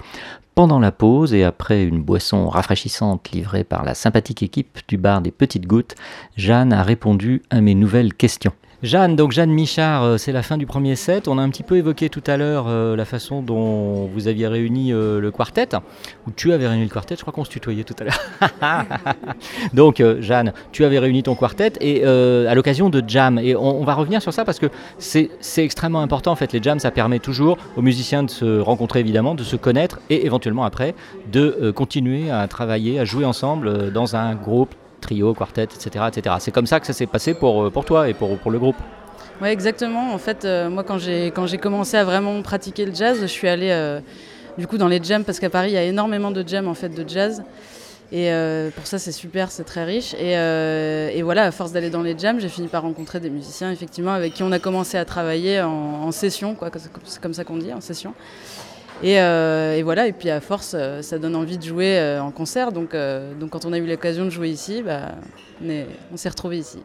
Pendant 0.55 0.79
la 0.79 0.93
pause 0.93 1.35
et 1.35 1.43
après 1.43 1.83
une 1.83 2.01
boisson 2.01 2.49
rafraîchissante 2.49 3.33
livrée 3.33 3.65
par 3.65 3.85
la 3.85 3.95
sympathique 3.95 4.45
équipe 4.45 4.79
du 4.87 4.99
bar 4.99 5.21
des 5.21 5.33
Petites 5.33 5.67
Gouttes, 5.67 5.97
Jeanne 6.37 6.73
a 6.73 6.85
répondu 6.85 7.43
à 7.51 7.61
mes 7.61 7.75
nouvelles 7.75 8.15
questions. 8.15 8.53
Jeanne, 8.83 9.15
donc 9.15 9.31
Jeanne 9.31 9.53
Michard, 9.53 10.03
euh, 10.03 10.17
c'est 10.17 10.33
la 10.33 10.43
fin 10.43 10.57
du 10.57 10.67
premier 10.67 10.97
set. 10.97 11.29
On 11.29 11.39
a 11.39 11.43
un 11.43 11.51
petit 11.51 11.63
peu 11.63 11.77
évoqué 11.77 12.09
tout 12.09 12.23
à 12.27 12.37
l'heure 12.37 12.65
euh, 12.67 12.97
la 12.97 13.05
façon 13.05 13.41
dont 13.41 14.07
vous 14.07 14.27
aviez 14.27 14.49
réuni 14.49 14.93
euh, 14.93 15.21
le 15.21 15.31
quartet, 15.31 15.69
ou 16.27 16.33
tu 16.33 16.53
avais 16.53 16.67
réuni 16.67 16.83
le 16.83 16.91
quartet, 16.91 17.15
je 17.15 17.21
crois 17.21 17.33
qu'on 17.33 17.45
se 17.45 17.51
tutoyait 17.51 17.85
tout 17.85 17.95
à 18.01 18.05
l'heure. 18.05 18.89
donc 19.73 20.03
Jeanne, 20.19 20.53
tu 20.73 20.85
avais 20.85 20.99
réuni 20.99 21.23
ton 21.23 21.37
quartet 21.37 21.75
et 21.81 22.05
à 22.05 22.55
l'occasion 22.57 22.91
de 22.91 23.03
jam. 23.07 23.39
Et 23.39 23.55
on, 23.55 23.85
va 23.85 23.95
revenir 23.95 24.21
sur 24.21 24.33
ça 24.33 24.45
parce 24.45 24.59
que 24.59 24.67
c'est 24.99 25.31
extrêmement 25.59 26.01
important 26.01 26.33
en 26.33 26.37
fait. 26.37 26.53
Les 26.53 26.63
jams, 26.63 26.81
ça 26.81 26.91
permet 26.91 27.21
toujours 27.21 27.59
aux 27.77 27.83
musiciens 27.83 28.25
de 28.25 28.31
se 28.31 28.59
rencontrer 28.59 29.01
évidemment, 29.01 29.35
de 29.37 29.45
se 29.45 29.57
connaître 29.57 30.01
et 30.11 30.27
éventuellement 30.27 30.65
après 30.65 30.95
de 31.31 31.71
continuer 31.71 32.31
à 32.31 32.49
travailler, 32.49 32.99
à 32.99 33.05
jouer 33.05 33.25
ensemble 33.25 33.93
dans 33.93 34.17
un 34.17 34.35
groupe 34.35 34.75
trio, 35.03 35.35
quartet, 35.35 35.65
etc. 35.65 36.07
etc. 36.09 36.37
C'est 36.41 36.51
comme 36.51 36.67
ça 36.67 36.81
que 36.81 36.87
ça 36.87 36.95
s'est 36.95 37.07
passé 37.07 37.35
pour, 37.35 37.65
euh, 37.65 37.71
pour 37.71 37.85
toi 37.85 38.09
et 38.09 38.15
pour, 38.15 38.39
pour 38.39 38.51
le 38.51 38.59
groupe 38.59 38.77
Oui, 39.43 39.49
exactement. 39.49 40.15
En 40.15 40.19
fait, 40.19 40.47
euh, 40.47 40.71
moi, 40.71 40.83
quand 40.85 40.97
j'ai, 40.97 41.31
commencé 41.61 41.99
à 41.99 42.05
vraiment 42.05 42.41
pratiquer 42.41 42.87
le 42.87 42.95
jazz, 42.95 43.19
je 43.21 43.27
suis 43.27 43.49
allée 43.49 43.71
euh, 43.71 44.01
du 44.57 44.67
coup 44.67 44.79
dans 44.79 44.89
les 44.89 45.03
jams, 45.03 45.25
parce 45.25 45.39
qu'à 45.39 45.51
Paris, 45.51 45.71
il 45.71 45.75
y 45.75 45.79
a 45.79 45.85
énormément 45.85 46.31
de 46.31 46.43
jams 46.47 46.69
en 46.69 46.75
fait, 46.75 46.89
de 46.89 47.07
jazz. 47.07 47.43
Et 48.15 48.31
pour 48.77 48.87
ça, 48.87 48.99
c'est 48.99 49.11
super, 49.11 49.51
c'est 49.51 49.65
très 49.65 49.85
riche. 49.85 50.13
Et, 50.21 50.33
et, 50.33 51.23
voilà, 51.23 51.45
à 51.45 51.51
force 51.51 51.73
d'aller 51.73 51.89
dans 51.89 52.03
les 52.03 52.15
jams, 52.19 52.39
j'ai 52.41 52.51
fini 52.51 52.69
par 52.69 52.83
rencontrer 52.83 53.21
des 53.21 53.31
musiciens, 53.31 53.73
effectivement, 53.73 54.13
avec 54.13 54.35
qui 54.35 54.43
on 54.43 54.53
a 54.53 54.59
commencé 54.59 54.99
à 54.99 55.07
travailler 55.07 55.63
en, 55.63 55.71
en 55.71 56.13
session, 56.13 56.55
quoi, 56.55 56.71
c'est 57.07 57.23
comme 57.23 57.33
ça 57.33 57.45
qu'on 57.45 57.57
dit, 57.57 57.73
en 57.73 57.81
session. 57.81 58.13
Euh, 59.05 59.77
et, 59.77 59.83
voilà, 59.83 60.07
et 60.07 60.13
puis 60.13 60.31
à 60.31 60.41
force, 60.41 60.75
euh, 60.77 61.03
ça 61.03 61.19
donne 61.19 61.35
envie 61.35 61.59
de 61.59 61.65
jouer 61.65 61.99
euh, 61.99 62.23
en 62.23 62.31
concert. 62.31 62.73
Donc, 62.73 62.91
quand 63.51 63.65
on 63.65 63.73
a 63.73 63.79
eu 63.79 63.87
l'occasion 63.87 64.25
de 64.25 64.31
jouer 64.31 64.51
ici, 64.51 64.83
bah, 64.83 65.13
on, 65.63 66.17
s'est 66.17 66.29
retrouvés 66.29 66.59
ici. 66.59 66.79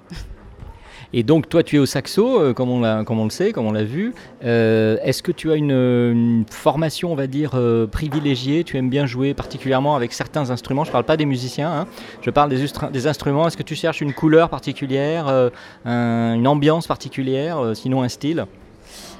Et 1.13 1.23
donc 1.23 1.47
toi 1.47 1.63
tu 1.63 1.77
es 1.77 1.79
au 1.79 1.85
saxo, 1.85 2.53
comme, 2.53 2.69
on 2.69 3.23
le 3.23 3.29
sait, 3.29 3.53
comme 3.53 3.65
on 3.65 3.71
l'a 3.71 3.85
vu. 3.85 4.13
Est-ce 4.41 5.23
que 5.23 5.31
tu 5.31 5.49
as 5.51 5.55
une, 5.55 6.43
formation, 6.51 7.13
on 7.13 7.15
va 7.15 7.27
dire, 7.27 7.57
privilégiée? 7.91 8.65
Tu 8.65 8.75
aimes 8.75 8.89
bien 8.89 9.05
jouer 9.05 9.33
particulièrement 9.33 9.95
avec 9.95 10.11
certains 10.11 10.49
instruments 10.49 10.83
Je 10.83 10.89
ne 10.89 10.91
parle 10.91 11.05
pas 11.05 11.15
des 11.15 11.25
musiciens, 11.25 11.71
hein. 11.71 11.87
je 12.21 12.29
parle 12.29 12.49
des 12.49 13.07
instruments. 13.07 13.47
Est-ce 13.47 13.55
que 13.55 13.63
tu 13.63 13.75
cherches 13.75 14.01
une 14.01 14.13
couleur 14.13 14.49
particulière, 14.49 15.49
une 15.85 16.47
ambiance 16.47 16.87
particulière, 16.87 17.71
sinon 17.73 18.01
un 18.01 18.09
style? 18.09 18.45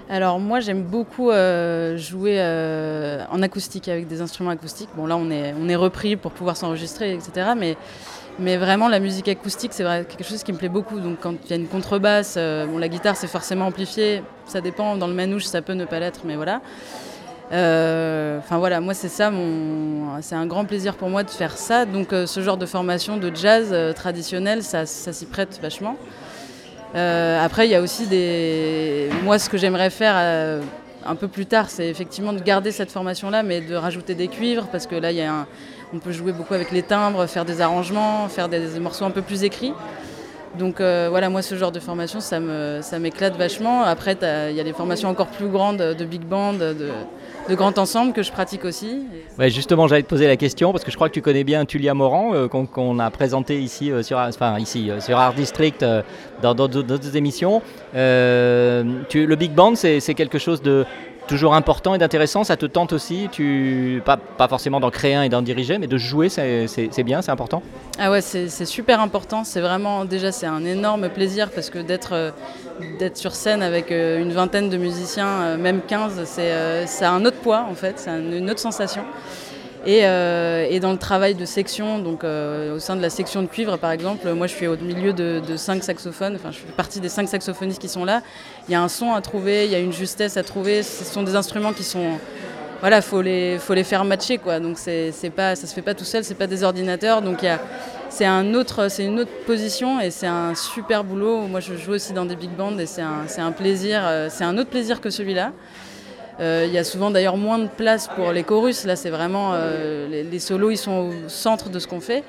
Alors 0.09 0.39
moi 0.39 0.61
j'aime 0.61 0.83
beaucoup 0.83 1.31
euh, 1.31 1.97
jouer 1.97 2.37
euh, 2.39 3.25
en 3.29 3.41
acoustique 3.41 3.89
avec 3.89 4.07
des 4.07 4.21
instruments 4.21 4.51
acoustiques. 4.51 4.89
Bon 4.95 5.05
là 5.05 5.17
on 5.17 5.29
est, 5.29 5.75
repris 5.75 6.15
pour 6.15 6.31
pouvoir 6.31 6.55
s'enregistrer, 6.55 7.13
etc. 7.13 7.51
Mais, 8.39 8.57
vraiment 8.57 8.87
la 8.87 8.99
musique 8.99 9.27
acoustique 9.27 9.73
c'est 9.73 9.83
quelque 9.83 10.23
chose 10.23 10.43
qui 10.43 10.53
me 10.53 10.57
plaît 10.57 10.69
beaucoup. 10.69 10.99
Donc 10.99 11.17
quand 11.19 11.33
il 11.45 11.49
y 11.49 11.53
a 11.53 11.57
une 11.57 11.67
contrebasse, 11.67 12.35
euh, 12.37 12.79
la 12.79 12.87
guitare 12.87 13.17
c'est 13.17 13.27
forcément 13.27 13.65
amplifié, 13.65 14.23
ça 14.45 14.61
dépend, 14.61 14.95
dans 14.95 15.07
le 15.07 15.13
manouche 15.13 15.43
ça 15.43 15.61
peut 15.61 15.73
ne 15.73 15.85
pas 15.85 15.99
l'être, 15.99 16.21
mais 16.23 16.35
voilà. 16.35 16.61
Enfin 17.49 18.57
voilà, 18.57 18.79
moi 18.79 18.93
c'est 18.93 19.09
ça, 19.09 19.29
mon... 19.29 20.21
c'est 20.21 20.35
un 20.35 20.45
grand 20.45 20.65
plaisir 20.65 20.95
pour 20.95 21.09
moi 21.09 21.23
de 21.23 21.29
faire 21.29 21.57
ça. 21.57 21.85
Donc 21.85 22.09
ce 22.11 22.41
genre 22.41 22.57
de 22.57 22.65
formation 22.65 23.17
de 23.17 23.29
jazz 23.35 23.75
traditionnel, 23.95 24.63
ça, 24.63 24.85
ça 24.85 25.11
s'y 25.11 25.25
prête 25.25 25.59
vachement. 25.61 25.97
Euh, 26.95 27.43
après, 27.43 27.67
il 27.67 27.71
y 27.71 27.75
a 27.75 27.81
aussi 27.81 28.07
des. 28.07 29.09
Moi, 29.23 29.39
ce 29.39 29.49
que 29.49 29.57
j'aimerais 29.57 29.89
faire 29.89 30.13
euh, 30.17 30.61
un 31.05 31.15
peu 31.15 31.27
plus 31.27 31.45
tard, 31.45 31.69
c'est 31.69 31.87
effectivement 31.87 32.33
de 32.33 32.41
garder 32.41 32.71
cette 32.71 32.91
formation-là, 32.91 33.43
mais 33.43 33.61
de 33.61 33.75
rajouter 33.75 34.15
des 34.15 34.27
cuivres, 34.27 34.67
parce 34.71 34.87
que 34.87 34.95
là, 34.95 35.11
y 35.11 35.21
a 35.21 35.45
on 35.93 35.99
peut 35.99 36.11
jouer 36.11 36.33
beaucoup 36.33 36.53
avec 36.53 36.71
les 36.71 36.83
timbres, 36.83 37.27
faire 37.27 37.45
des 37.45 37.61
arrangements, 37.61 38.27
faire 38.27 38.49
des, 38.49 38.79
morceaux 38.79 39.05
un 39.05 39.11
peu 39.11 39.21
plus 39.21 39.43
écrits. 39.45 39.73
Donc 40.59 40.81
euh, 40.81 41.07
voilà, 41.09 41.29
moi, 41.29 41.41
ce 41.41 41.55
genre 41.55 41.71
de 41.71 41.79
formation, 41.79 42.19
ça 42.19 42.39
m'éclate 42.39 43.33
ça 43.33 43.39
vachement. 43.39 43.83
Après, 43.83 44.17
il 44.49 44.55
y 44.55 44.59
a 44.59 44.63
des 44.63 44.73
formations 44.73 45.07
encore 45.07 45.27
plus 45.27 45.47
grandes 45.47 45.77
de 45.77 46.05
big 46.05 46.23
band, 46.23 46.53
de, 46.53 46.75
de 47.49 47.55
grand 47.55 47.77
ensemble 47.77 48.13
que 48.13 48.23
je 48.23 48.31
pratique 48.31 48.65
aussi. 48.65 49.05
Justement, 49.39 49.87
j'allais 49.87 50.03
te 50.03 50.07
poser 50.07 50.27
la 50.27 50.37
question 50.37 50.71
parce 50.71 50.83
que 50.83 50.91
je 50.91 50.95
crois 50.95 51.09
que 51.09 51.13
tu 51.13 51.21
connais 51.21 51.43
bien 51.43 51.65
Tulia 51.65 51.93
Moran 51.93 52.33
euh, 52.33 52.47
qu'on 52.47 52.99
a 52.99 53.09
présenté 53.09 53.59
ici 53.59 53.91
euh, 53.91 54.03
sur, 54.03 54.17
enfin, 54.17 54.59
ici, 54.59 54.89
euh, 54.89 54.99
sur 54.99 55.17
Art 55.17 55.33
District 55.33 55.85
dans 56.41 56.55
d'autres 56.55 57.15
émissions. 57.15 57.61
Le 57.93 59.35
big 59.35 59.53
band, 59.53 59.75
c'est 59.75 60.13
quelque 60.13 60.39
chose 60.39 60.61
de 60.61 60.85
toujours 61.27 61.53
important 61.53 61.93
et 61.93 61.97
d'intéressant. 61.97 62.43
Ça 62.43 62.57
te 62.57 62.65
tente 62.65 62.93
aussi, 62.93 63.29
tu, 63.31 64.01
pas, 64.05 64.47
forcément 64.47 64.79
d'en 64.79 64.89
créer 64.89 65.15
un 65.15 65.23
et 65.23 65.29
d'en 65.29 65.41
diriger, 65.41 65.77
mais 65.77 65.87
de 65.87 65.97
jouer, 65.97 66.29
c'est 66.29 67.03
bien, 67.03 67.21
c'est 67.21 67.31
important? 67.31 67.61
Ah 67.99 68.11
ouais, 68.11 68.21
c'est 68.21 68.65
super 68.65 68.99
important. 69.01 69.43
C'est 69.43 69.61
vraiment, 69.61 70.05
déjà, 70.05 70.31
c'est 70.31 70.45
un 70.45 70.65
énorme 70.65 71.09
plaisir 71.09 71.51
parce 71.51 71.69
que 71.69 71.79
d'être 71.79 72.13
euh, 72.13 72.31
sur 73.13 73.35
scène 73.35 73.61
avec 73.61 73.91
euh, 73.91 74.21
une 74.21 74.31
vingtaine 74.31 74.69
de 74.69 74.77
musiciens, 74.77 75.27
euh, 75.27 75.57
même 75.57 75.81
15, 75.87 76.23
c'est 76.25 77.05
un 77.05 77.25
autre 77.25 77.37
poids 77.37 77.65
en 77.69 77.75
fait, 77.75 77.99
c'est 77.99 78.11
une 78.11 78.49
autre 78.49 78.59
sensation. 78.59 79.03
Euh, 79.85 80.67
et, 80.69 80.79
dans 80.79 80.91
le 80.91 80.97
travail 80.97 81.35
de 81.35 81.45
section, 81.45 81.99
donc 81.99 82.23
euh, 82.23 82.75
au 82.75 82.79
sein 82.79 82.95
de 82.95 83.01
la 83.01 83.09
section 83.09 83.41
de 83.41 83.47
cuivre 83.47 83.77
par 83.77 83.91
exemple, 83.91 84.29
moi 84.33 84.47
je 84.47 84.53
suis 84.53 84.67
au 84.67 84.75
milieu 84.77 85.13
de, 85.13 85.41
cinq 85.55 85.83
saxophones, 85.83 86.35
enfin 86.35 86.51
je 86.51 86.57
fais 86.57 86.71
partie 86.75 86.99
des 86.99 87.09
cinq 87.09 87.27
saxophonistes 87.27 87.79
qui 87.79 87.87
sont 87.87 88.03
là. 88.03 88.21
Il 88.67 88.71
y 88.71 88.75
a 88.75 88.81
un 88.81 88.89
son 88.89 89.13
à 89.13 89.21
trouver, 89.21 89.65
il 89.65 89.71
y 89.71 89.75
a 89.75 89.79
une 89.79 89.93
justesse 89.93 90.37
à 90.37 90.43
trouver. 90.43 90.83
Ce 90.83 91.05
sont 91.05 91.23
des 91.23 91.35
instruments 91.35 91.73
qui 91.73 91.83
sont 91.83 92.17
voilà, 92.79 93.01
faut 93.01 93.21
les, 93.21 93.57
faut 93.57 93.73
les 93.73 93.83
faire 93.83 94.05
matcher 94.05 94.37
quoi. 94.37 94.59
Donc 94.59 94.77
c'est, 94.77 95.11
pas, 95.35 95.55
ça 95.55 95.67
se 95.67 95.73
fait 95.73 95.81
pas 95.81 95.93
tout 95.93 96.05
seul, 96.05 96.23
c'est 96.23 96.35
pas 96.35 96.47
des 96.47 96.63
ordinateurs. 96.63 97.21
Donc 97.21 97.45
c'est 98.09 98.25
un 98.25 98.53
autre, 98.53 98.89
c'est 98.89 99.05
une 99.05 99.19
autre 99.19 99.31
position 99.45 99.99
et 99.99 100.11
c'est 100.11 100.27
un 100.27 100.53
super 100.55 101.03
boulot. 101.03 101.47
Moi 101.47 101.59
je 101.59 101.75
joue 101.75 101.93
aussi 101.93 102.13
dans 102.13 102.25
des 102.25 102.35
big 102.35 102.51
bands 102.51 102.77
et 102.77 102.85
c'est 102.85 103.01
un, 103.01 103.25
un 103.37 103.51
plaisir, 103.51 104.01
euh, 104.03 104.27
c'est 104.29 104.43
un 104.43 104.57
autre 104.57 104.69
plaisir 104.69 105.01
que 105.01 105.09
celui-là. 105.09 105.51
Euh, 106.39 106.65
il 106.67 106.73
y 106.73 106.77
a 106.77 106.83
souvent 106.83 107.09
d'ailleurs 107.09 107.37
moins 107.37 107.59
de 107.59 107.67
place 107.67 108.07
pour 108.07 108.31
les 108.31 108.43
chorus. 108.43 108.85
Là, 108.85 108.95
c'est 108.95 109.09
vraiment 109.09 109.51
euh, 109.53 110.07
les, 110.07 110.39
solos, 110.39 110.71
ils 110.71 110.77
sont 110.77 111.09
au 111.09 111.29
centre 111.29 111.69
de 111.69 111.79
ce 111.79 111.87
qu'on 111.87 112.01
fait. 112.01 112.23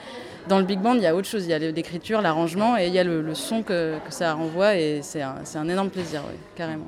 Dans 0.48 0.58
le 0.58 0.64
big 0.64 0.80
band, 0.80 0.94
il 0.94 1.02
y 1.02 1.06
a 1.06 1.14
autre 1.14 1.28
chose. 1.28 1.44
Il 1.44 1.50
y 1.50 1.54
a 1.54 1.58
l'écriture, 1.58 2.22
l'arrangement 2.22 2.78
et 2.78 2.86
il 2.86 2.94
y 2.94 2.98
a 2.98 3.04
le, 3.04 3.34
son 3.34 3.62
que, 3.62 3.94
ça 4.08 4.32
renvoie. 4.32 4.76
Et 4.76 5.00
c'est 5.02 5.22
un, 5.22 5.36
un, 5.54 5.68
énorme 5.68 5.90
plaisir, 5.90 6.22
carrément. 6.56 6.86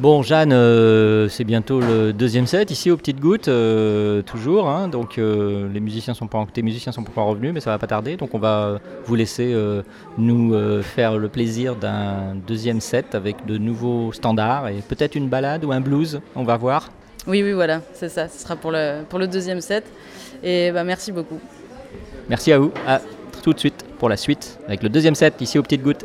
Bon, 0.00 0.22
Jeanne, 0.22 0.52
euh, 0.52 1.28
c'est 1.28 1.44
bientôt 1.44 1.78
le 1.78 2.12
deuxième 2.12 2.48
set 2.48 2.72
ici 2.72 2.90
aux 2.90 2.96
Petites 2.96 3.20
Gouttes, 3.20 3.46
euh, 3.46 4.22
toujours. 4.22 4.68
Hein. 4.68 4.88
donc, 4.88 5.18
euh, 5.18 5.68
les 5.72 5.78
musiciens 5.78 6.14
sont 6.14 6.26
pas, 6.26 6.44
tes 6.52 6.62
musiciens 6.62 6.90
sont 6.90 7.04
pas 7.04 7.22
revenus, 7.22 7.52
mais 7.54 7.60
ça 7.60 7.70
va 7.70 7.78
pas 7.78 7.86
tarder. 7.86 8.16
Donc, 8.16 8.34
on 8.34 8.40
va 8.40 8.80
vous 9.06 9.14
laisser 9.14 9.54
nous 10.18 10.82
faire 10.82 11.16
le 11.16 11.28
plaisir 11.28 11.76
d'un 11.76 12.34
deuxième 12.34 12.80
set 12.80 13.14
avec 13.14 13.46
de 13.46 13.56
nouveaux 13.56 14.12
standards 14.12 14.68
et 14.68 14.82
peut-être 14.88 15.14
une 15.14 15.28
balade 15.28 15.64
ou 15.64 15.70
un 15.70 15.80
blues. 15.80 16.20
On 16.34 16.42
va 16.42 16.56
voir. 16.56 16.90
Oui, 17.28 17.42
oui, 17.44 17.52
voilà, 17.52 17.80
c'est 17.92 18.08
ça. 18.08 18.28
Ce 18.28 18.42
sera 18.42 18.56
pour 18.56 18.72
le, 18.72 19.04
pour 19.08 19.20
le 19.20 19.28
deuxième 19.28 19.60
set. 19.60 19.84
Et 20.42 20.72
bah, 20.72 20.82
merci 20.82 21.12
beaucoup. 21.12 21.38
Merci 22.28 22.52
à 22.52 22.58
vous. 22.58 22.72
À 22.86 23.00
tout 23.42 23.52
de 23.52 23.58
suite 23.60 23.84
pour 23.98 24.08
la 24.08 24.16
suite 24.16 24.58
avec 24.66 24.82
le 24.82 24.88
deuxième 24.88 25.14
set 25.14 25.40
ici 25.40 25.56
aux 25.56 25.62
Petites 25.62 25.82
Gouttes. 25.82 26.04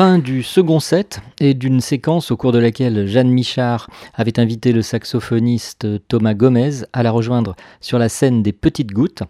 Fin 0.00 0.18
du 0.18 0.42
second 0.42 0.80
set 0.80 1.20
et 1.40 1.52
d'une 1.52 1.82
séquence 1.82 2.30
au 2.30 2.36
cours 2.38 2.52
de 2.52 2.58
laquelle 2.58 3.06
Jeanne 3.06 3.28
Michard 3.28 3.90
avait 4.14 4.40
invité 4.40 4.72
le 4.72 4.80
saxophoniste 4.80 5.86
Thomas 6.08 6.32
Gomez 6.32 6.86
à 6.94 7.02
la 7.02 7.10
rejoindre 7.10 7.54
sur 7.82 7.98
la 7.98 8.08
scène 8.08 8.42
des 8.42 8.54
Petites 8.54 8.92
Gouttes. 8.92 9.24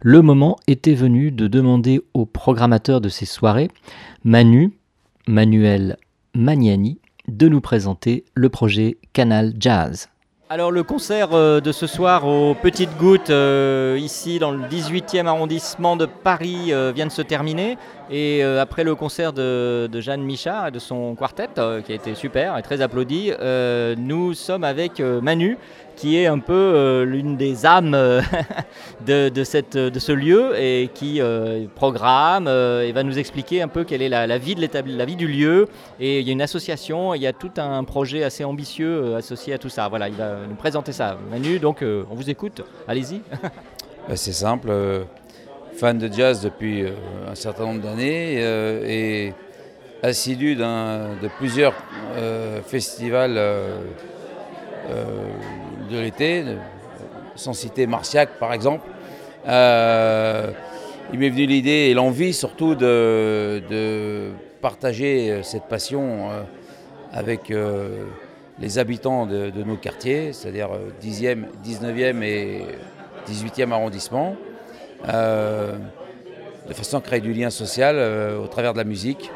Le 0.00 0.22
moment 0.22 0.56
était 0.66 0.94
venu 0.94 1.30
de 1.30 1.46
demander 1.46 2.02
au 2.12 2.26
programmateur 2.26 3.00
de 3.00 3.08
ces 3.08 3.24
soirées, 3.24 3.70
Manu, 4.24 4.72
Manuel 5.28 5.96
Magnani, 6.34 6.98
de 7.28 7.48
nous 7.48 7.60
présenter 7.60 8.24
le 8.34 8.48
projet 8.48 8.96
Canal 9.12 9.54
Jazz. 9.60 10.08
Alors 10.48 10.70
le 10.70 10.84
concert 10.84 11.30
euh, 11.32 11.60
de 11.60 11.72
ce 11.72 11.88
soir 11.88 12.24
aux 12.24 12.54
Petites 12.54 12.96
Gouttes, 12.98 13.30
euh, 13.30 13.98
ici 14.00 14.38
dans 14.38 14.52
le 14.52 14.60
18e 14.68 15.26
arrondissement 15.26 15.96
de 15.96 16.06
Paris, 16.06 16.72
euh, 16.72 16.92
vient 16.94 17.06
de 17.06 17.10
se 17.10 17.22
terminer. 17.22 17.76
Et 18.10 18.42
après 18.42 18.84
le 18.84 18.94
concert 18.94 19.32
de, 19.32 19.88
Jeanne 20.00 20.22
Michard 20.22 20.68
et 20.68 20.70
de 20.70 20.78
son 20.78 21.14
quartet, 21.14 21.48
qui 21.84 21.92
a 21.92 21.94
été 21.94 22.14
super 22.14 22.56
et 22.56 22.62
très 22.62 22.80
applaudi, 22.80 23.32
nous 23.96 24.34
sommes 24.34 24.64
avec 24.64 25.00
Manu, 25.00 25.58
qui 25.96 26.18
est 26.18 26.26
un 26.26 26.38
peu 26.38 26.52
euh, 26.52 27.04
l'une 27.04 27.36
des 27.36 27.66
âmes 27.66 27.94
euh, 27.94 28.20
de, 29.06 29.44
ce 29.44 30.12
lieu 30.12 30.52
et 30.60 30.90
qui 30.94 31.20
euh, 31.20 31.66
programme 31.74 32.46
et 32.46 32.92
va 32.92 33.02
nous 33.02 33.18
expliquer 33.18 33.62
un 33.62 33.68
peu 33.68 33.84
quelle 33.84 34.02
est 34.02 34.08
la, 34.08 34.38
vie, 34.38 34.54
de 34.54 34.96
la 34.96 35.04
vie 35.04 35.16
du 35.16 35.26
lieu. 35.26 35.68
Et 35.98 36.20
il 36.20 36.26
y 36.26 36.30
a 36.30 36.32
une 36.32 36.42
association, 36.42 37.14
il 37.14 37.22
y 37.22 37.26
a 37.26 37.32
tout 37.32 37.52
un 37.56 37.82
projet 37.84 38.22
assez 38.22 38.44
ambitieux 38.44 39.16
associé 39.16 39.54
à 39.54 39.58
tout 39.58 39.70
ça. 39.70 39.88
Voilà, 39.88 40.08
il 40.08 40.14
va 40.14 40.36
nous 40.48 40.54
présenter 40.54 40.92
ça. 40.92 41.16
Manu, 41.30 41.58
donc 41.58 41.82
on 41.82 42.14
vous 42.14 42.30
écoute, 42.30 42.62
allez-y. 42.86 43.22
Bah, 44.08 44.14
c'est 44.14 44.32
simple, 44.32 44.70
fan 45.76 45.98
de 45.98 46.12
jazz 46.12 46.40
depuis 46.42 46.84
un 47.30 47.34
certain 47.34 47.66
nombre 47.66 47.82
d'années 47.82 48.40
et 48.86 49.34
assidu 50.02 50.56
de 50.56 51.28
plusieurs 51.38 51.74
festivals 52.66 53.34
de 55.90 55.98
l'été, 55.98 56.44
sans 57.34 57.52
citer 57.52 57.86
Marciac 57.86 58.38
par 58.38 58.52
exemple. 58.52 58.88
Euh, 59.46 60.50
il 61.12 61.18
m'est 61.20 61.28
venu 61.28 61.46
l'idée 61.46 61.88
et 61.90 61.94
l'envie 61.94 62.32
surtout 62.32 62.74
de, 62.74 64.30
partager 64.60 65.42
cette 65.42 65.64
passion 65.64 66.30
euh, 66.30 66.42
avec 67.12 67.50
euh, 67.52 68.06
les 68.58 68.78
habitants 68.78 69.26
de, 69.26 69.52
nos 69.64 69.76
quartiers, 69.76 70.32
c'est-à-dire 70.32 70.70
10e, 71.02 71.44
19e 71.64 72.22
et 72.22 72.62
18e 73.28 73.70
arrondissement, 73.70 74.34
de 75.04 76.74
façon 76.74 76.98
à 76.98 77.00
créer 77.00 77.20
du 77.20 77.32
lien 77.32 77.50
social 77.50 77.96
au 78.40 78.46
travers 78.46 78.72
de 78.72 78.78
la 78.78 78.84
musique 78.84 79.30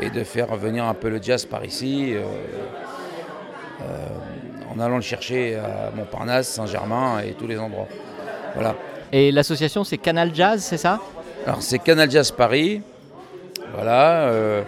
et 0.00 0.10
de 0.10 0.24
faire 0.24 0.54
venir 0.56 0.84
un 0.84 0.94
peu 0.94 1.08
le 1.08 1.20
jazz 1.22 1.44
par 1.44 1.64
ici 1.64 2.14
en 4.72 4.80
allant 4.80 4.96
le 4.96 5.02
chercher 5.02 5.56
à 5.56 5.90
Montparnasse, 5.94 6.48
Saint-Germain 6.48 7.20
et 7.20 7.32
tous 7.32 7.46
les 7.46 7.58
endroits. 7.58 7.88
Voilà. 8.54 8.74
Et 9.12 9.30
l'association, 9.30 9.84
c'est 9.84 9.98
Canal 9.98 10.34
Jazz, 10.34 10.62
c'est 10.62 10.78
ça? 10.78 11.00
Alors, 11.46 11.62
c'est 11.62 11.78
Canal 11.78 12.10
Jazz 12.10 12.30
Paris. 12.30 12.80
Voilà. 13.74 14.28
Euh, 14.28 14.62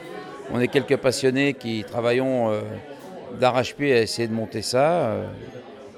on 0.52 0.60
est 0.60 0.68
quelques 0.68 0.96
passionnés 0.96 1.54
qui 1.54 1.84
travaillons 1.84 2.50
euh, 2.50 2.60
d'arrache-pied 3.40 3.94
à 3.94 4.02
essayer 4.02 4.28
de 4.28 4.34
monter 4.34 4.60
ça. 4.60 4.90
Euh, 4.90 5.24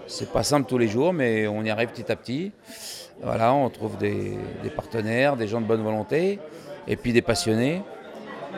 c'est 0.07 0.31
pas 0.31 0.45
simple 0.45 0.69
tous 0.69 0.79
les 0.79 0.87
jours, 0.87 1.13
mais 1.13 1.49
on 1.49 1.65
y 1.65 1.71
arrive 1.71 1.89
petit 1.89 2.11
à 2.11 2.17
petit. 2.17 2.53
Voilà, 3.23 3.55
on 3.55 3.69
trouve 3.71 3.97
des, 3.97 4.39
partenaires, 4.75 5.37
des 5.37 5.49
gens 5.49 5.61
de 5.61 5.67
bonne 5.67 5.83
volonté, 5.83 6.39
et 6.87 6.97
puis 6.97 7.13
des 7.13 7.23
passionnés. 7.23 7.83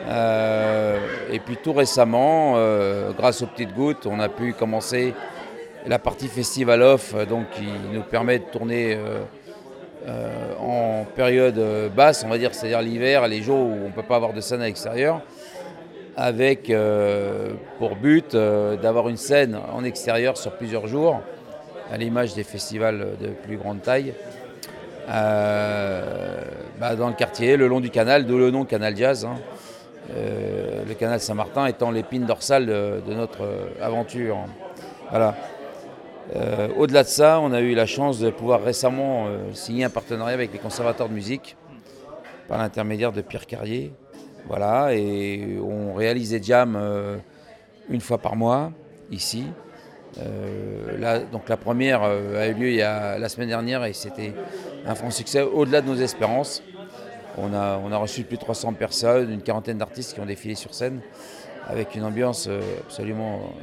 et 0.07 1.39
puis 1.39 1.57
tout 1.63 1.73
récemment, 1.73 2.55
grâce 3.17 3.41
aux 3.41 3.47
petites 3.47 3.73
gouttes, 3.73 4.05
on 4.05 4.19
a 4.19 4.29
pu 4.29 4.53
commencer 4.53 5.13
la 5.85 5.99
partie 5.99 6.27
festival 6.27 6.81
off, 6.81 7.13
euh, 7.15 7.25
donc 7.25 7.49
qui 7.51 7.67
nous 7.91 8.01
permet 8.03 8.39
de 8.39 8.45
tourner 8.45 8.95
euh, 8.95 9.19
euh, 10.07 10.53
en 10.59 11.05
période 11.15 11.59
basse, 11.95 12.23
on 12.25 12.29
va 12.29 12.37
dire, 12.37 12.53
c'est-à-dire 12.53 12.81
l'hiver, 12.81 13.27
les 13.27 13.41
jours 13.41 13.67
où 13.67 13.77
on 13.83 13.87
ne 13.87 13.93
peut 13.93 14.03
pas 14.03 14.15
avoir 14.15 14.33
de 14.33 14.41
scène 14.41 14.61
à 14.61 14.65
l'extérieur, 14.65 15.21
avec 16.15 16.71
pour 17.77 17.95
but 17.95 18.35
d'avoir 18.35 19.07
une 19.07 19.17
scène 19.17 19.57
en 19.71 19.83
extérieur 19.83 20.37
sur 20.37 20.53
plusieurs 20.53 20.87
jours, 20.87 21.21
à 21.91 21.97
l'image 21.97 22.33
des 22.33 22.43
festivals 22.43 23.17
de 23.21 23.27
plus 23.27 23.57
grande 23.57 23.81
taille. 23.81 24.13
Bah, 25.09 26.95
dans 26.95 27.07
le 27.07 27.15
quartier, 27.15 27.57
le 27.57 27.67
long 27.67 27.79
du 27.79 27.89
canal, 27.89 28.25
d'où 28.25 28.37
le 28.37 28.51
nom 28.51 28.65
Canal 28.65 28.95
Jazz. 28.95 29.25
Hein. 29.25 29.35
le 30.15 30.93
canal 30.93 31.19
Saint-Martin 31.19 31.65
étant 31.65 31.91
l'épine 31.91 32.25
dorsale 32.25 32.65
de, 32.65 33.13
notre 33.13 33.47
aventure. 33.81 34.37
Euh, 36.35 36.67
au-delà 36.77 37.03
de 37.03 37.07
ça, 37.07 37.39
on 37.39 37.51
a 37.53 37.61
eu 37.61 37.73
la 37.73 37.87
chance 37.87 38.19
de 38.19 38.29
pouvoir 38.29 38.61
récemment 38.61 39.25
euh, 39.27 39.51
signer 39.53 39.85
un 39.85 39.89
partenariat 39.89 40.33
avec 40.33 40.53
les 40.53 40.59
conservateurs 40.59 41.09
de 41.09 41.13
musique 41.13 41.57
par 42.47 42.59
l'intermédiaire 42.59 43.11
de 43.11 43.21
Pierre 43.21 43.47
Carrier. 43.47 43.93
Voilà, 44.47 44.93
et 44.93 45.57
on 45.59 45.93
réalise 45.95 46.31
des 46.31 46.41
jams 46.41 46.77
euh, 46.79 47.17
une 47.89 48.01
fois 48.01 48.19
par 48.19 48.35
mois 48.35 48.71
ici. 49.11 49.45
Donc 51.31 51.49
la 51.49 51.57
première 51.57 52.03
a 52.03 52.47
eu 52.47 52.53
lieu 52.53 52.69
il 52.69 52.75
y 52.75 52.81
a, 52.81 53.17
la 53.17 53.29
semaine 53.29 53.49
dernière 53.49 53.85
et 53.85 53.93
c'était 53.93 54.33
un 54.85 54.95
franc 54.95 55.11
succès 55.11 55.41
au-delà 55.41 55.81
de 55.81 55.87
nos 55.87 55.95
espérances. 55.95 56.63
On 57.37 57.53
a, 57.53 57.79
on 57.83 57.91
a 57.91 57.97
reçu 57.97 58.23
plus 58.23 58.37
de 58.37 58.41
300 58.41 58.73
personnes, 58.73 59.31
une 59.31 59.41
quarantaine 59.41 59.77
d'artistes 59.77 60.13
qui 60.13 60.19
ont 60.19 60.25
défilé 60.25 60.55
sur 60.55 60.73
scène 60.73 60.99
avec 61.67 61.95
une 61.95 62.03
ambiance 62.03 62.49
absolument 62.87 63.53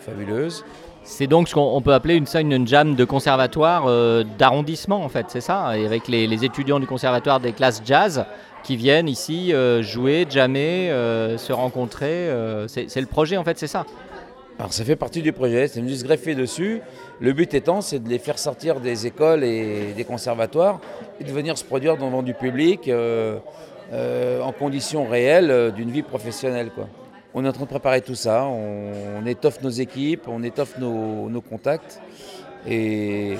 fabuleuse. 0.00 0.64
C'est 1.06 1.26
donc 1.26 1.48
ce 1.48 1.54
qu'on 1.54 1.82
peut 1.82 1.92
appeler 1.92 2.14
une, 2.14 2.52
une 2.52 2.66
jam 2.66 2.94
de 2.94 3.04
conservatoire 3.04 3.84
euh, 3.86 4.24
d'arrondissement 4.38 5.04
en 5.04 5.10
fait, 5.10 5.26
c'est 5.28 5.42
ça? 5.42 5.76
Et 5.76 5.84
avec 5.84 6.08
les, 6.08 6.44
étudiants 6.44 6.80
du 6.80 6.86
conservatoire 6.86 7.40
des 7.40 7.52
classes 7.52 7.82
jazz 7.84 8.24
qui 8.62 8.76
viennent 8.76 9.08
ici 9.08 9.52
euh, 9.52 9.82
jouer, 9.82 10.26
jammer, 10.28 10.90
euh, 10.90 11.36
se 11.36 11.52
rencontrer. 11.52 12.30
c'est 12.68 13.00
le 13.00 13.06
projet 13.06 13.36
en 13.36 13.44
fait, 13.44 13.58
c'est 13.58 13.66
ça? 13.66 13.84
Alors 14.58 14.72
ça 14.72 14.84
fait 14.84 14.96
partie 14.96 15.20
du 15.20 15.32
projet, 15.32 15.66
c'est 15.66 15.80
venu 15.80 15.94
se 15.94 16.04
greffer 16.04 16.36
dessus. 16.36 16.80
Le 17.20 17.32
but 17.32 17.52
étant, 17.54 17.80
c'est 17.80 17.98
de 17.98 18.08
les 18.08 18.20
faire 18.20 18.38
sortir 18.38 18.78
des 18.78 19.06
écoles 19.06 19.42
et 19.42 19.92
des 19.96 20.04
conservatoires 20.04 20.80
et 21.20 21.24
de 21.24 21.32
venir 21.32 21.58
se 21.58 21.64
produire 21.64 21.96
devant 21.96 22.22
du 22.22 22.34
public 22.34 22.88
en 22.88 24.52
conditions 24.52 25.06
réelles 25.08 25.72
d'une 25.74 25.90
vie 25.90 26.02
professionnelle. 26.02 26.70
On 27.36 27.44
est 27.44 27.48
en 27.48 27.52
train 27.52 27.64
de 27.64 27.68
préparer 27.68 28.00
tout 28.00 28.14
ça, 28.14 28.44
on, 28.44 29.26
étoffe 29.26 29.60
nos 29.60 29.70
équipes, 29.70 30.28
on 30.28 30.44
étoffe 30.44 30.78
nos, 30.78 31.40
contacts 31.40 32.00
et 32.64 33.36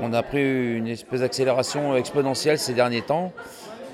on 0.00 0.12
a 0.12 0.22
pris 0.22 0.76
une 0.76 0.86
espèce 0.86 1.20
d'accélération 1.20 1.96
exponentielle 1.96 2.56
ces 2.56 2.72
derniers 2.72 3.02
temps. 3.02 3.32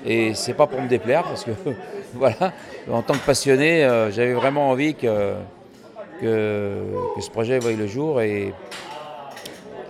Et 0.05 0.35
c'est 0.35 0.53
pas 0.53 0.67
pour 0.67 0.79
me 0.79 0.87
déplaire 0.87 1.23
parce 1.23 1.45
que 1.45 1.51
voilà, 2.13 2.53
en 2.91 3.01
tant 3.01 3.15
que 3.15 3.25
passionné, 3.25 3.83
euh, 3.83 4.11
j'avais 4.11 4.33
vraiment 4.33 4.69
envie 4.69 4.93
que, 4.93 5.33
que, 6.23 6.83
ce 7.19 7.29
projet 7.29 7.59
voie 7.59 7.73
le 7.73 7.87
jour 7.87 8.21
et, 8.21 8.53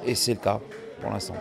et 0.05 0.15
c'est 0.15 0.33
le 0.33 0.39
cas 0.39 0.59
pour 1.01 1.11
l'instant. 1.11 1.35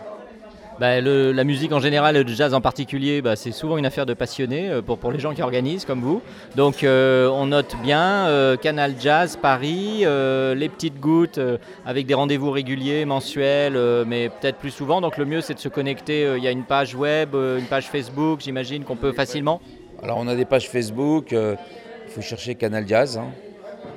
Bah, 0.79 0.99
la 1.01 1.43
musique 1.43 1.71
en 1.71 1.79
général, 1.79 2.17
le 2.17 2.27
jazz 2.27 2.53
en 2.53 2.61
particulier, 2.61 3.21
bah, 3.21 3.35
c'est 3.35 3.51
souvent 3.51 3.77
une 3.77 3.85
affaire 3.85 4.05
de 4.05 4.13
passionnés 4.13 4.69
euh, 4.69 4.81
pour, 4.81 4.97
pour 4.97 5.11
les 5.11 5.19
gens 5.19 5.33
qui 5.33 5.41
organisent 5.43 5.85
comme 5.85 6.01
vous. 6.01 6.21
Donc 6.55 6.83
euh, 6.83 7.29
on 7.29 7.47
note 7.47 7.75
bien 7.83 8.27
euh, 8.27 8.57
Canal 8.57 8.95
Jazz 8.99 9.37
Paris, 9.39 9.99
les 9.99 10.69
petites 10.69 10.99
gouttes 10.99 11.39
avec 11.85 12.05
des 12.05 12.13
rendez-vous 12.13 12.51
réguliers, 12.51 13.05
mensuels, 13.05 13.77
mais 14.07 14.29
peut-être 14.29 14.57
plus 14.57 14.71
souvent. 14.71 14.99
Donc 15.01 15.17
le 15.17 15.25
mieux 15.25 15.41
c'est 15.41 15.53
de 15.53 15.59
se 15.59 15.69
connecter. 15.69 16.33
Il 16.37 16.43
y 16.43 16.47
a 16.47 16.51
une 16.51 16.63
page 16.63 16.95
web, 16.95 17.35
une 17.35 17.65
page 17.69 17.87
Facebook, 17.87 18.41
j'imagine 18.41 18.83
qu'on 18.83 18.95
peut 18.95 19.11
facilement. 19.13 19.61
Alors 20.01 20.17
on 20.19 20.27
a 20.27 20.35
des 20.35 20.45
pages 20.45 20.69
Facebook, 20.69 21.31
il 21.31 22.11
faut 22.11 22.21
chercher 22.21 22.55
Canal 22.55 22.87
Jazz. 22.87 23.17
Hein. 23.17 23.27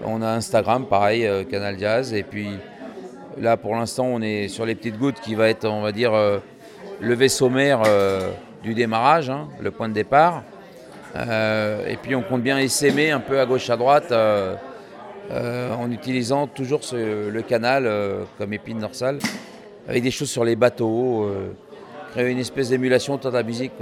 On 0.05 0.23
a 0.23 0.29
Instagram, 0.29 0.87
pareil, 0.87 1.29
Canal 1.51 1.79
Jazz. 1.79 2.13
Et 2.13 2.23
puis 2.23 2.49
là 3.39 3.57
pour 3.57 3.75
l'instant 3.77 4.07
on 4.07 4.23
est 4.23 4.49
sur 4.49 4.65
les 4.67 4.75
petites 4.75 4.99
gouttes 4.99 5.21
qui 5.21 5.35
va 5.35 5.49
être, 5.49 5.67
on 5.67 5.83
va 5.83 5.93
dire 5.93 6.13
levé 7.01 7.29
sommaire 7.29 7.83
euh, 7.87 8.31
du 8.63 8.75
démarrage, 8.75 9.31
hein, 9.31 9.49
le 9.61 9.71
point 9.71 9.89
de 9.89 9.95
départ. 9.95 10.43
Euh, 11.15 11.87
et 11.87 11.97
puis 11.97 12.15
on 12.15 12.23
compte 12.23 12.43
bien 12.43 12.59
essaimer 12.59 13.11
un 13.11 13.21
peu 13.21 13.41
à 13.41 13.47
gauche 13.47 13.71
à 13.71 13.77
droite 13.77 14.09
euh, 14.11 14.55
en 15.31 15.91
utilisant 15.91 16.47
toujours 16.47 16.81
le 16.93 17.41
canal 17.41 17.91
comme 18.39 18.53
épine 18.53 18.79
dorsale, 18.79 19.19
avec 19.89 20.03
des 20.03 20.11
choses 20.11 20.31
sur 20.31 20.45
les 20.45 20.57
bateaux, 20.57 21.29
créer 22.13 22.31
une 22.31 22.39
espèce 22.39 22.69
d'émulation 22.69 23.17
de 23.17 23.29
la 23.29 23.43
musique. 23.43 23.73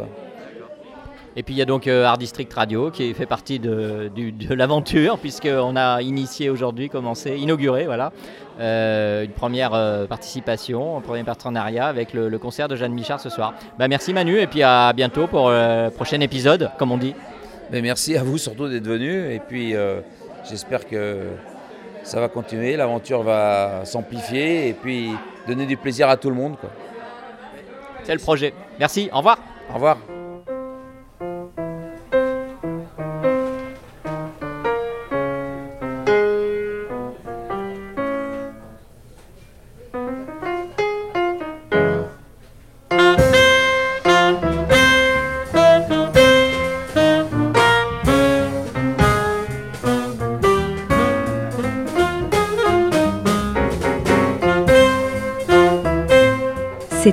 Et 1.37 1.43
puis 1.43 1.55
il 1.55 1.59
y 1.59 1.63
a 1.63 1.65
donc 1.65 1.89
Art 1.89 2.19
District 2.19 2.53
Radio 2.53 2.91
qui 2.91 3.13
fait 3.13 3.27
partie 3.27 3.59
de, 3.59 4.11
de 4.15 4.55
l'aventure 4.55 5.19
puisqu'on 5.19 5.75
a 5.77 6.01
initié 6.01 6.49
aujourd'hui, 6.49 6.89
commencé, 6.89 7.37
inauguré, 7.37 7.87
voilà, 7.87 8.13
euh, 8.61 9.25
une 9.25 9.33
première 9.33 9.75
euh, 9.75 10.07
participation, 10.07 10.97
un 10.97 11.01
premier 11.01 11.25
partenariat 11.25 11.87
avec 11.87 12.13
le, 12.13 12.39
concert 12.39 12.69
de 12.69 12.77
Jeanne 12.77 12.93
Michard 12.93 13.21
ce 13.21 13.31
soir. 13.31 13.55
Bah, 13.79 13.89
merci 13.89 14.13
Manu 14.13 14.39
et 14.39 14.47
puis 14.47 14.63
à 14.63 14.93
bientôt 14.93 15.27
pour 15.27 15.51
le 15.51 15.89
prochain 15.91 16.21
épisode, 16.21 16.71
comme 16.79 16.93
on 16.93 16.99
dit. 16.99 17.15
Mais 17.73 17.83
merci 17.83 18.17
à 18.17 18.23
vous 18.23 18.39
surtout 18.39 18.69
d'être 18.69 18.87
venu. 18.87 19.33
Et 19.33 19.41
puis 19.41 19.75
euh, 19.75 20.01
j'espère 20.49 20.87
que 20.87 21.31
ça 22.05 22.21
va 22.21 22.29
continuer, 22.29 22.77
l'aventure 22.77 23.23
va 23.23 23.85
s'amplifier 23.85 24.69
et 24.69 24.73
puis 24.73 25.11
donner 25.49 25.67
du 25.67 25.77
plaisir 25.77 26.09
à 26.09 26.17
tout 26.17 26.31
le 26.31 26.37
monde. 26.37 26.55
C'est 28.05 28.15
le 28.15 28.21
projet. 28.21 28.55
Merci, 28.79 29.09
au 29.13 29.19
revoir. 29.19 29.39
Au 29.71 29.75
revoir. 29.75 29.99